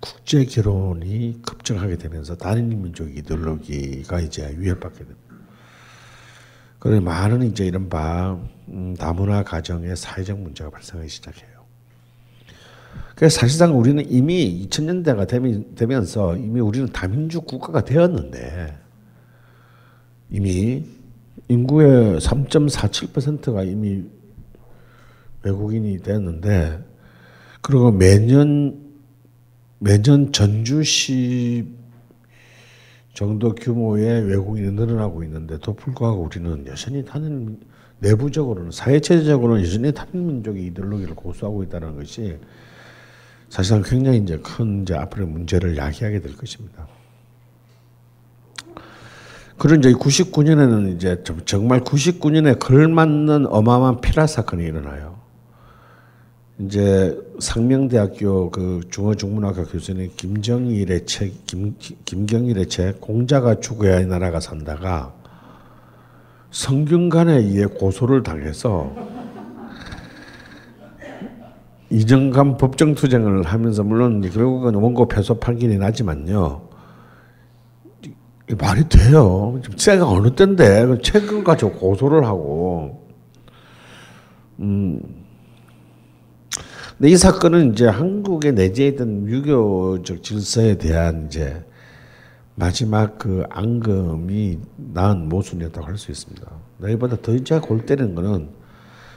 국제 0.00 0.44
결혼이 0.44 1.40
급증하게 1.42 1.96
되면서 1.96 2.36
단일 2.36 2.64
민족 2.64 3.14
이데올로기가 3.14 4.20
이제 4.20 4.54
위협받게 4.56 4.98
됩니다. 4.98 5.20
그래 6.78 6.98
많은 7.00 7.42
이제 7.42 7.66
이른바 7.66 8.38
음, 8.68 8.94
다문화 8.98 9.42
가정의 9.42 9.96
사회적 9.96 10.38
문제가 10.38 10.70
발생하기 10.70 11.08
시작해요. 11.08 11.60
그래서 13.14 13.40
사실상 13.40 13.78
우리는 13.78 14.02
이미 14.10 14.66
2000년대가 14.66 15.28
되면서 15.76 16.36
이미 16.36 16.60
우리는 16.60 16.88
다민족 16.88 17.46
국가가 17.46 17.84
되었는데 17.84 18.78
이미 20.30 20.84
인구의 21.48 22.18
3.47%가 22.20 23.64
이미 23.64 24.04
외국인이 25.42 25.98
되었는데 25.98 26.84
그리고 27.60 27.90
매년 27.90 28.90
매년 29.78 30.32
전주시 30.32 31.66
정도 33.14 33.54
규모의 33.54 34.26
외국인이 34.26 34.72
늘어나고 34.72 35.24
있는데도 35.24 35.74
불구하고 35.74 36.22
우리는 36.22 36.66
여전히 36.66 37.04
다른 37.04 37.58
내부적으로는 38.00 38.70
사회체제적으로는 38.70 39.62
여전히 39.62 39.92
다른 39.92 40.26
민족의 40.26 40.66
이데올로기를 40.66 41.14
고수하고 41.14 41.62
있다는 41.64 41.96
것이 41.96 42.38
사실상 43.48 43.82
굉장히 43.84 44.18
이제 44.18 44.38
큰 44.38 44.82
이제 44.82 44.94
앞으로 44.94 45.26
문제를 45.26 45.76
야기하게 45.76 46.20
될 46.20 46.36
것입니다. 46.36 46.86
그런 49.58 49.80
이제 49.80 49.92
99년에는 49.92 50.94
이제 50.96 51.22
정말 51.44 51.80
99년에 51.80 52.58
걸맞는 52.58 53.46
어마어마한 53.46 54.00
피라 54.00 54.26
사건이 54.26 54.64
일어나요. 54.64 55.19
이제 56.60 57.18
상명대학교 57.38 58.50
그 58.50 58.80
중어중문학과 58.90 59.64
교수님 59.64 60.10
김정일의 60.14 61.06
책, 61.06 61.46
김, 61.46 61.74
김경일의 62.04 62.66
책, 62.66 63.00
공자가 63.00 63.60
죽어야 63.60 64.00
이 64.00 64.06
나라가 64.06 64.40
산다가 64.40 65.14
성균관에 66.50 67.32
의해 67.38 67.64
고소를 67.64 68.22
당해서 68.22 68.94
이정감 71.88 72.58
법정 72.58 72.94
투쟁을 72.94 73.42
하면서 73.44 73.82
물론 73.82 74.20
결국은 74.20 74.74
원고 74.74 75.08
패소 75.08 75.40
판결이 75.40 75.78
나지만요. 75.78 76.68
말이 78.58 78.86
돼요. 78.88 79.60
제가 79.76 80.08
어느 80.08 80.34
때인데 80.34 80.84
그 80.86 81.00
책을 81.00 81.42
가지고 81.42 81.72
고소를 81.72 82.26
하고 82.26 83.06
음. 84.58 85.19
근데 87.00 87.12
이 87.12 87.16
사건은 87.16 87.72
이제 87.72 87.86
한국에 87.86 88.52
내재해 88.52 88.90
있던 88.90 89.26
유교적 89.26 90.22
질서에 90.22 90.76
대한 90.76 91.28
이제 91.28 91.64
마지막 92.56 93.16
그 93.16 93.42
앙금이 93.48 94.58
낳은 94.76 95.30
모순이었다고 95.30 95.86
할 95.86 95.96
수 95.96 96.10
있습니다. 96.10 96.46
너희보다 96.76 97.16
더 97.22 97.34
이제 97.34 97.58
골 97.58 97.86
때리는 97.86 98.14
거는 98.14 98.50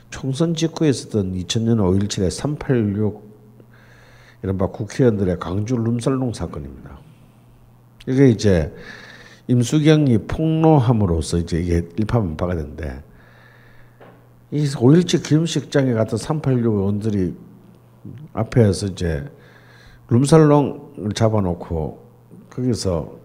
총선 0.10 0.56
직후에 0.56 0.88
있었던 0.88 1.34
2000년 1.34 1.80
5.17의 1.80 2.30
386 2.30 3.22
이른바 4.44 4.68
국회의원들의 4.68 5.40
광주 5.42 5.76
룸살롱 5.76 6.32
사건입니다. 6.32 7.00
이게 8.08 8.30
이제 8.30 8.74
임수경이 9.50 10.20
폭로함으로써 10.20 11.38
이제 11.38 11.60
이게 11.60 11.86
일파만파가 11.98 12.56
됐는데 12.56 13.04
이5.17 14.54 15.22
기념식장에 15.22 15.92
갔던 15.92 16.18
386 16.18 16.76
의원들이 16.76 17.34
앞에서 18.34 18.88
이제 18.88 19.26
룸살롱을 20.10 21.14
잡아놓고 21.14 22.04
거기서 22.49 23.24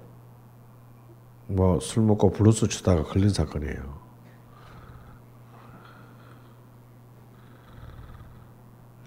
뭐 1.49 1.79
술 1.81 2.03
먹고 2.05 2.31
블루스 2.31 2.69
추다가 2.69 3.03
걸린 3.03 3.31
사건이에요. 3.31 3.99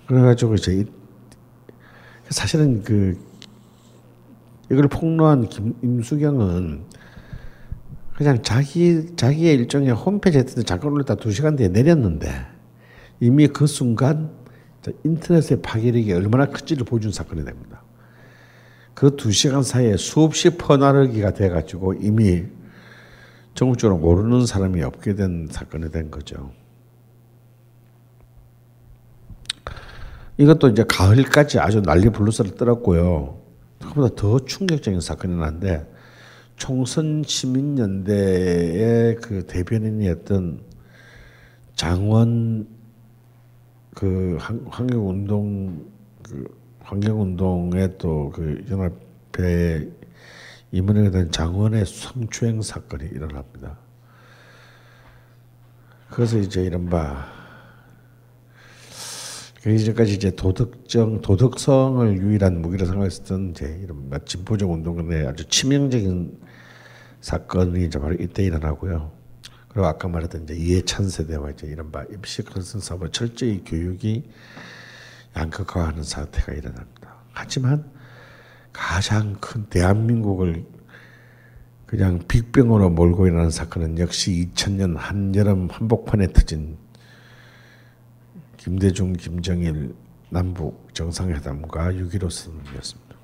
그래가지고 0.08 0.56
이제 0.56 0.86
사실은 2.30 2.84
그 2.84 3.18
이걸 4.70 4.88
폭로한 4.88 5.48
김, 5.50 5.76
임수경은 5.82 6.84
그냥 8.16 8.42
자기 8.42 9.16
자기의 9.16 9.56
일정에 9.56 9.90
홈페이지에 9.92 10.64
잠깐 10.64 10.92
올렸다 10.92 11.16
두 11.16 11.32
시간 11.32 11.56
뒤에 11.56 11.70
내렸는데 11.70 12.30
이미 13.20 13.48
그 13.48 13.68
순간 13.68 14.41
인터넷의 15.04 15.62
파괴력이 15.62 16.12
얼마나 16.14 16.48
큰지를 16.48 16.86
보여준 16.86 17.12
사건이 17.12 17.46
됩니다. 17.46 17.84
그 18.94 19.16
두 19.16 19.32
시간 19.32 19.64
사이에 19.64 19.98
수없이 19.98 20.58
퍼나르기가 20.58 21.34
돼가지고 21.34 21.94
이미 21.96 22.44
전국적으로 23.54 24.00
모르는 24.00 24.46
사람이 24.46 24.82
없게 24.84 25.16
된 25.16 25.48
사건이 25.50 25.92
된 25.92 26.12
거죠. 26.12 26.52
이것도 30.38 30.70
이제 30.70 30.84
가을까지 30.88 31.60
아주 31.60 31.82
난리 31.82 32.10
블루스를 32.10 32.56
떨었고요. 32.56 33.40
그보다 33.80 34.16
더 34.16 34.40
충격적인 34.40 35.02
사건이 35.02 35.36
났는데 35.36 35.92
총선 36.56 37.24
시민연대의 37.26 39.16
그 39.16 39.46
대변인이었던 39.48 40.62
장원 41.76 42.68
그 43.96 44.38
환경 44.70 45.10
운동 45.10 45.86
그 46.24 46.46
환경 46.80 47.22
운동의 47.22 47.98
또그 47.98 48.66
연합회 48.70 49.92
임원에 50.72 51.12
대한 51.12 51.32
장원의 51.32 51.86
성추행 51.86 52.62
사건이 52.62 53.06
일어납니다. 53.06 53.78
그래서 56.10 56.38
이제 56.38 56.64
이른바 56.64 57.26
그 59.62 59.70
이전까지 59.70 60.14
이제 60.14 60.32
도덕적 60.32 61.22
도덕성을 61.22 62.18
유일한 62.18 62.62
무기로 62.62 62.86
생각했던 62.86 63.52
이제 63.52 63.80
이런 63.84 64.10
진보적 64.26 64.72
운동의 64.72 65.28
아주 65.28 65.48
치명적인 65.48 66.40
사건이 67.22 67.86
이제 67.86 68.00
바로 68.00 68.16
이때 68.16 68.44
일어나고요. 68.44 69.21
그리고 69.72 69.88
아까 69.88 70.10
말했던 70.10 70.44
이제 70.44 70.54
이해찬 70.54 71.08
세대와 71.08 71.52
이제 71.52 71.66
이른바 71.66 72.04
입시 72.12 72.44
컨슨 72.44 72.82
사업을 72.82 73.10
철저히 73.14 73.64
교육이 73.64 74.30
양극화하는 75.38 76.04
사태가 76.04 76.52
일어납니다. 76.52 77.16
하지만 77.32 77.90
가장 78.74 79.38
큰 79.40 79.66
대한민국을 79.68 80.66
그냥 81.86 82.20
빅병으로 82.28 82.90
몰고 82.90 83.28
일어나는 83.28 83.50
사건은 83.50 83.98
역시 83.98 84.50
2000년 84.54 84.98
한여름 84.98 85.70
한복판에 85.72 86.34
터진 86.34 86.78
김대중, 88.58 89.14
김정일 89.14 89.96
남북 90.30 90.94
정상회담과 90.94 91.94
6.15 91.94 92.30
선언이었습니다. 92.30 93.21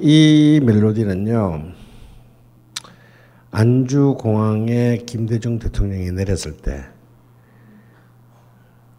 이 0.00 0.60
멜로디는요 0.64 1.72
안주 3.50 4.16
공항에 4.18 4.98
김대중 5.04 5.58
대통령이 5.58 6.12
내렸을 6.12 6.56
때 6.56 6.84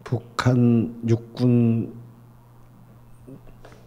북한 0.04 1.02
육군 1.08 1.94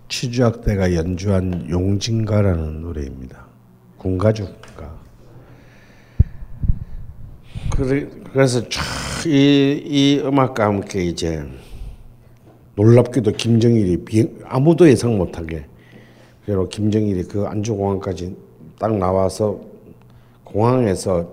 취주학대가 0.10 0.94
연주한 0.94 1.70
용진가라는 1.70 2.82
노래입니다. 2.82 3.46
군가주가. 3.98 5.00
그래서 8.32 8.62
이, 9.26 9.82
이 9.86 10.22
음악과 10.24 10.66
함께 10.66 11.04
이제 11.04 11.44
놀랍게도 12.76 13.32
김정일이 13.32 14.06
비, 14.06 14.30
아무도 14.46 14.88
예상 14.90 15.18
못하게 15.18 15.66
그리고 16.46 16.70
김정일이 16.70 17.24
그 17.24 17.46
안주공항까지 17.46 18.36
딱 18.78 18.96
나와서 18.98 19.60
공항에서 20.44 21.28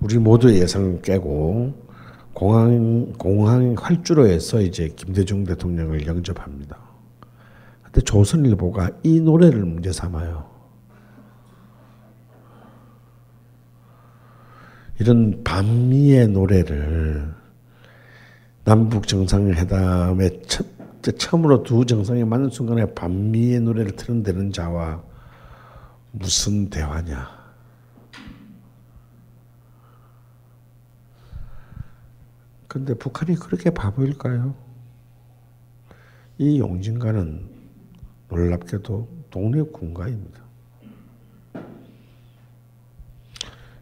우리 0.00 0.18
모두 0.18 0.54
예상 0.54 1.00
깨고 1.02 1.72
공항 2.32 3.12
공항 3.18 3.74
활주로에서 3.76 4.60
이제 4.60 4.88
김대중 4.94 5.42
대통령을 5.42 6.06
영접합니다. 6.06 6.78
근데 7.82 8.00
조선일보가 8.02 8.90
이 9.02 9.20
노래를 9.20 9.64
문제 9.64 9.90
삼아요. 9.92 10.46
이런 15.00 15.42
반미의 15.42 16.28
노래를 16.28 17.34
남북 18.64 19.06
정상회담의 19.08 20.42
첫, 20.46 20.66
처음으로 21.02 21.62
두 21.62 21.86
정상이 21.86 22.24
만난 22.24 22.50
순간에 22.50 22.92
반미의 22.94 23.60
노래를 23.60 23.92
틀어대는 23.92 24.52
자와 24.52 25.02
무슨 26.12 26.68
대화냐? 26.68 27.38
근데 32.66 32.94
북한이 32.94 33.36
그렇게 33.36 33.70
바보일까요? 33.70 34.54
이 36.38 36.60
용진가는 36.60 37.48
놀랍게도 38.28 39.08
독립군가입니다. 39.30 40.48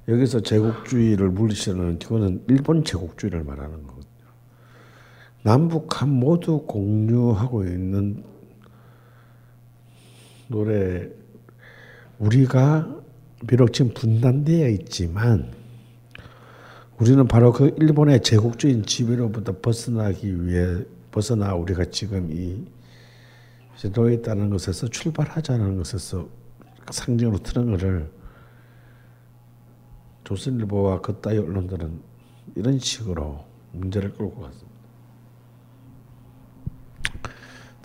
여기서 0.08 0.40
제국주의를 0.40 1.30
물리치는 1.30 1.98
그거는 1.98 2.44
일본 2.48 2.84
제국주의를 2.84 3.42
말하는 3.42 3.82
거거든요. 3.82 3.95
남북한 5.46 6.08
모두 6.10 6.64
공유하고 6.66 7.62
있는 7.62 8.24
노래 10.48 11.08
우리가 12.18 13.00
비록 13.46 13.72
지금 13.72 13.94
분단되어 13.94 14.68
있지만 14.70 15.52
우리는 16.98 17.28
바로 17.28 17.52
그 17.52 17.72
일본의 17.78 18.22
제국주의 18.22 18.82
지배로부터 18.82 19.60
벗어나기 19.60 20.44
위해 20.44 20.82
벗어나 21.12 21.54
우리가 21.54 21.84
지금 21.92 22.32
이 22.32 22.66
놓여 23.92 24.10
있다는 24.14 24.50
것에서 24.50 24.88
출발하자는 24.88 25.76
것에서 25.76 26.28
상징으로 26.90 27.38
트는 27.38 27.70
것을 27.70 28.10
조선일보와 30.24 31.02
그따위 31.02 31.38
언론들은 31.38 32.00
이런 32.56 32.80
식으로 32.80 33.44
문제를 33.70 34.14
끌고 34.14 34.40
갔습니다. 34.40 34.65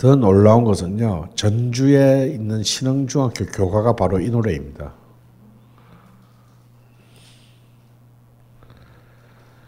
더 0.02 0.16
놀라운 0.16 0.64
것은요, 0.64 1.30
전주에 1.36 2.32
있는 2.34 2.64
신흥중학교 2.64 3.46
교가가 3.46 3.96
바로 3.96 4.20
이 4.20 4.32
노래입니다. 4.32 4.96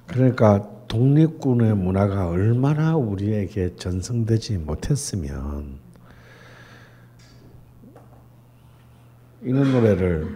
그러니까 0.07 0.67
독립군의 0.87 1.75
문화가 1.75 2.29
얼마나 2.29 2.95
우리에게 2.97 3.75
전승되지 3.75 4.57
못했으면 4.57 5.77
이런 9.43 9.71
노래를 9.71 10.35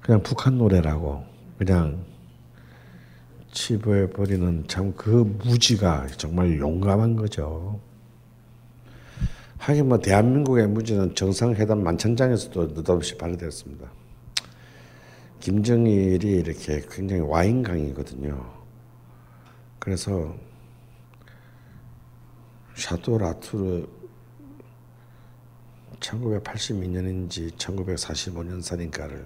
그냥 0.00 0.22
북한 0.22 0.56
노래라고 0.56 1.22
그냥 1.58 2.02
치부해 3.52 4.08
버리는 4.08 4.64
참 4.68 4.94
그 4.96 5.10
무지가 5.44 6.06
정말 6.16 6.58
용감한 6.58 7.16
거죠. 7.16 7.78
하긴 9.64 9.88
뭐 9.88 9.98
대한민국의 9.98 10.68
무지는 10.68 11.14
정상회담 11.14 11.82
만찬장에서도 11.82 12.66
느닷없이 12.74 13.16
발휘됐습니다. 13.16 13.90
김정일이 15.40 16.28
이렇게 16.40 16.82
굉장히 16.90 17.22
와인강이거든요. 17.22 18.52
그래서 19.78 20.36
샤또 22.74 23.18
라투르 23.18 23.86
1982년인지 26.00 27.50
1945년산인가를 27.56 29.24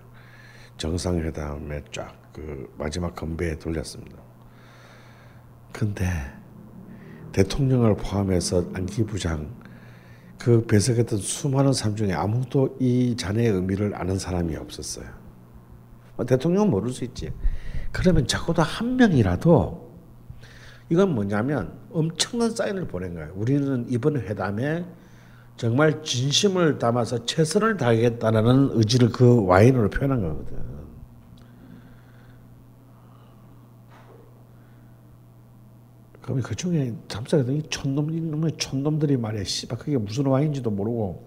정상회담에 0.77 1.83
쫙 1.93 2.19
그 2.39 2.73
마지막 2.79 3.17
건배에 3.17 3.59
돌렸습니다. 3.59 4.17
근데 5.73 6.05
대통령을 7.33 7.97
포함해서 7.97 8.65
안기 8.75 9.05
부장 9.05 9.53
그 10.39 10.65
배석했던 10.67 11.19
수많은 11.19 11.73
사람 11.73 11.97
중에 11.97 12.13
아무도 12.13 12.77
이 12.81 13.17
잔해의 13.17 13.51
의미를 13.51 13.95
아는 13.95 14.19
사람이 14.19 14.57
없었어요. 14.57 15.07
뭐 16.17 16.25
대통령은 16.25 16.71
모를 16.71 16.91
수 16.91 17.05
있지. 17.05 17.33
그러면 17.93 18.27
적어도 18.27 18.63
한 18.63 18.97
명이라도 18.97 19.89
이건 20.91 21.15
뭐냐면 21.15 21.79
엄청난 21.91 22.51
사인을 22.51 22.87
보낸 22.87 23.15
거예요. 23.15 23.33
우리는 23.35 23.87
이번 23.89 24.17
회담에 24.17 24.85
정말 25.57 26.03
진심을 26.03 26.79
담아서 26.79 27.27
최선을 27.27 27.77
다하겠다는 27.77 28.71
의지를 28.75 29.11
그 29.11 29.45
와인으로 29.45 29.91
표현한 29.91 30.23
거거든. 30.23 30.78
그러면 36.29 36.43
그 36.43 36.55
중에 36.55 36.95
잠자더니 37.09 37.63
촌놈 37.71 38.11
이놈의 38.11 38.59
촌놈들이 38.59 39.17
말이야. 39.17 39.45
씨발 39.45 39.79
그게 39.79 39.97
무슨 39.97 40.27
와인인지도 40.27 40.71
모르고 40.71 41.27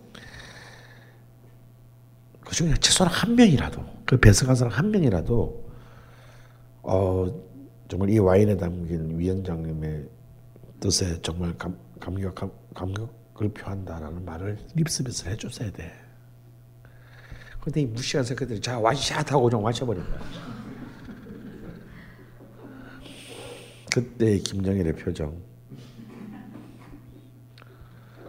그 2.41 2.53
중에 2.53 2.75
최소한 2.79 3.11
한 3.11 3.35
명이라도 3.35 3.83
그 4.05 4.19
배석한 4.19 4.55
사람 4.55 4.71
한 4.71 4.91
명이라도 4.91 5.71
어 6.83 7.43
정말 7.87 8.11
이 8.11 8.19
와인에 8.19 8.55
담긴 8.57 9.17
위원장님의 9.17 10.07
뜻에 10.79 11.19
정말 11.23 11.57
감, 11.57 11.75
감격 11.99 12.35
감, 12.35 12.51
감격을 12.75 13.49
표한다라는 13.55 14.23
말을 14.23 14.59
립스비스 14.75 15.29
해줬어야 15.29 15.71
돼. 15.71 15.91
근데 17.59 17.81
이 17.81 17.85
무시한 17.87 18.23
새끼들이 18.23 18.61
자 18.61 18.77
와샷 18.79 19.31
하고 19.31 19.49
좀 19.49 19.63
와셔버린 19.63 20.03
거야. 20.03 20.50
그때 23.93 24.37
김정일의 24.37 24.95
표정. 24.95 25.35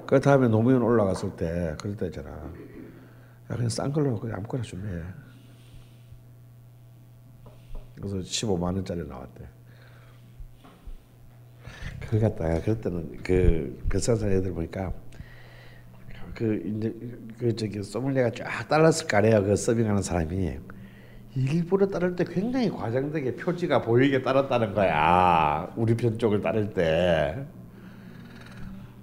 그 0.06 0.20
다음에 0.20 0.48
노무현 0.48 0.82
올라갔을 0.82 1.36
때 1.36 1.74
그럴 1.80 1.96
때잖아. 1.96 2.30
야 2.30 2.50
그냥 3.48 3.68
싼 3.68 3.92
걸로 3.92 4.18
그냥 4.18 4.38
아무거나 4.38 4.62
준비해. 4.62 5.02
그래서 7.94 8.16
15만 8.16 8.62
원짜리 8.62 9.06
나왔대. 9.06 9.46
그걸 12.00 12.20
갖다가 12.20 12.60
그럴 12.60 12.80
때는 12.80 13.16
그 13.22 13.86
뱃사산 13.88 14.32
애들 14.32 14.52
보니까 14.52 14.92
그 16.34 16.56
이제 16.56 16.92
그 17.38 17.54
저기 17.54 17.82
소믈리에가 17.82 18.32
쫙 18.32 18.68
따랐을 18.68 19.06
거 19.06 19.18
아니에요. 19.18 19.44
그 19.44 19.54
서빙하는 19.54 20.02
사람이 20.02 20.58
일부러 21.34 21.88
따를 21.88 22.14
때 22.14 22.24
굉장히 22.24 22.70
과장되게 22.70 23.36
표지가 23.36 23.82
보이게 23.82 24.22
따랐다는 24.22 24.74
거야. 24.74 25.72
우리 25.76 25.96
편 25.96 26.18
쪽을 26.18 26.42
따를 26.42 26.74
때. 26.74 27.46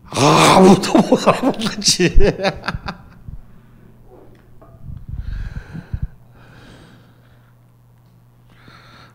아무도 0.05 0.93
못 1.09 1.27
알아본 1.27 1.51
거지. 1.53 2.09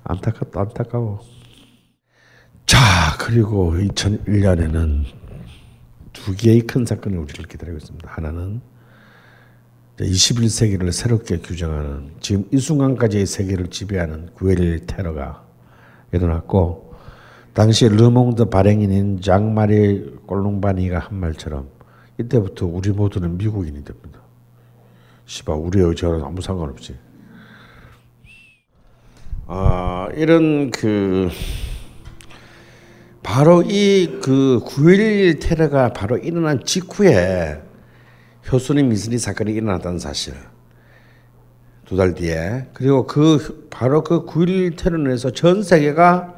안타깝다, 0.05 0.61
안타까워. 0.61 1.21
자, 2.67 2.79
그리고 3.19 3.73
2001년에는 3.75 5.05
두 6.13 6.35
개의 6.37 6.61
큰 6.63 6.85
사건이 6.85 7.17
우리를 7.17 7.45
기다리고 7.47 7.79
있습니다. 7.79 8.11
하나는 8.11 8.61
21세기를 9.99 10.91
새롭게 10.91 11.39
규정하는 11.39 12.11
지금 12.21 12.47
이 12.51 12.59
순간까지의 12.59 13.27
세계를 13.27 13.69
지배하는 13.69 14.31
9.11 14.37 14.87
테러가 14.87 15.45
일어났고 16.13 16.95
당시 17.53 17.89
르몽드 17.89 18.47
발행인인 18.47 19.21
장마리 19.21 20.17
꼴롱바니가 20.27 20.99
한 20.99 21.15
말처럼 21.17 21.69
이때부터 22.19 22.67
우리 22.67 22.91
모두는 22.91 23.39
미국인이 23.39 23.85
됩니다. 23.85 24.21
시바 25.27 25.55
우리의 25.55 25.87
의지와는 25.87 26.25
아무 26.25 26.41
상관없지. 26.43 26.97
아 29.47 30.09
이런 30.17 30.71
그 30.71 31.29
바로 33.23 33.63
이 33.63 34.19
그 34.23 34.61
9.11 34.67 35.41
테러가 35.41 35.93
바로 35.93 36.17
일어난 36.19 36.65
직후에 36.65 37.63
효순이 38.51 38.83
미스리 38.83 39.19
사건이 39.19 39.53
일어났다는 39.53 39.99
사실 39.99 40.35
두 41.87 41.97
달 41.97 42.15
뒤에 42.15 42.69
그리고 42.73 43.07
그 43.07 43.67
바로 43.71 44.03
그 44.03 44.25
9.11 44.25 44.77
테러로 44.77 45.05
인해서 45.05 45.31
전 45.31 45.63
세계가 45.63 46.35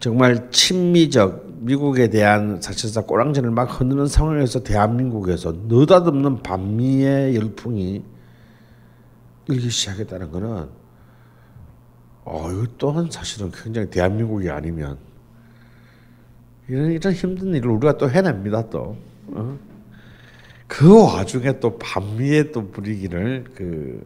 정말 0.00 0.50
친미적 0.50 1.52
미국에 1.60 2.08
대한 2.08 2.60
사실상 2.60 3.06
꼬랑지를 3.06 3.50
막 3.50 3.64
흔드는 3.80 4.06
상황에서 4.06 4.62
대한민국에서 4.62 5.54
느닷없는 5.68 6.42
반미의 6.42 7.36
열풍이 7.36 8.02
일기 9.48 9.70
시작했다는 9.70 10.30
것은 10.32 10.68
어 12.24 12.50
이거 12.52 12.66
또한 12.78 13.08
사실은 13.10 13.50
굉장히 13.52 13.90
대한민국이 13.90 14.48
아니면 14.50 14.96
이런 16.68 16.90
이런 16.92 17.12
힘든 17.12 17.54
일을 17.54 17.70
우리가 17.70 17.98
또 17.98 18.10
해냅니다 18.10 18.68
또. 18.70 18.96
어? 19.28 19.58
그 20.72 21.04
와중에 21.04 21.60
또 21.60 21.76
반미의 21.76 22.50
또 22.50 22.70
분위기를 22.70 23.44
그 23.54 24.02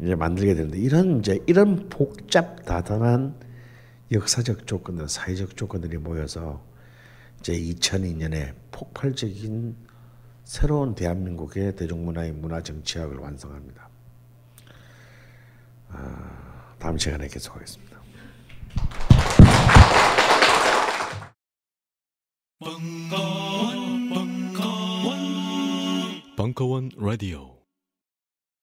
이제 0.00 0.14
만들게 0.14 0.54
되는데 0.54 0.78
이런 0.78 1.18
이제 1.18 1.38
이런 1.46 1.90
복잡다단한 1.90 3.34
역사적 4.10 4.66
조건들, 4.66 5.06
사회적 5.06 5.54
조건들이 5.54 5.98
모여서 5.98 6.64
이제 7.40 7.52
2002년에 7.52 8.54
폭발적인 8.70 9.76
새로운 10.44 10.94
대한민국의 10.94 11.76
대중문화의 11.76 12.32
문화 12.32 12.62
정치학을 12.62 13.18
완성합니다. 13.18 13.90
아, 15.90 16.74
다음 16.78 16.96
시간에 16.96 17.28
계속하겠습니다. 17.28 17.98
벙커원, 26.54 26.90
라디오. 26.96 27.53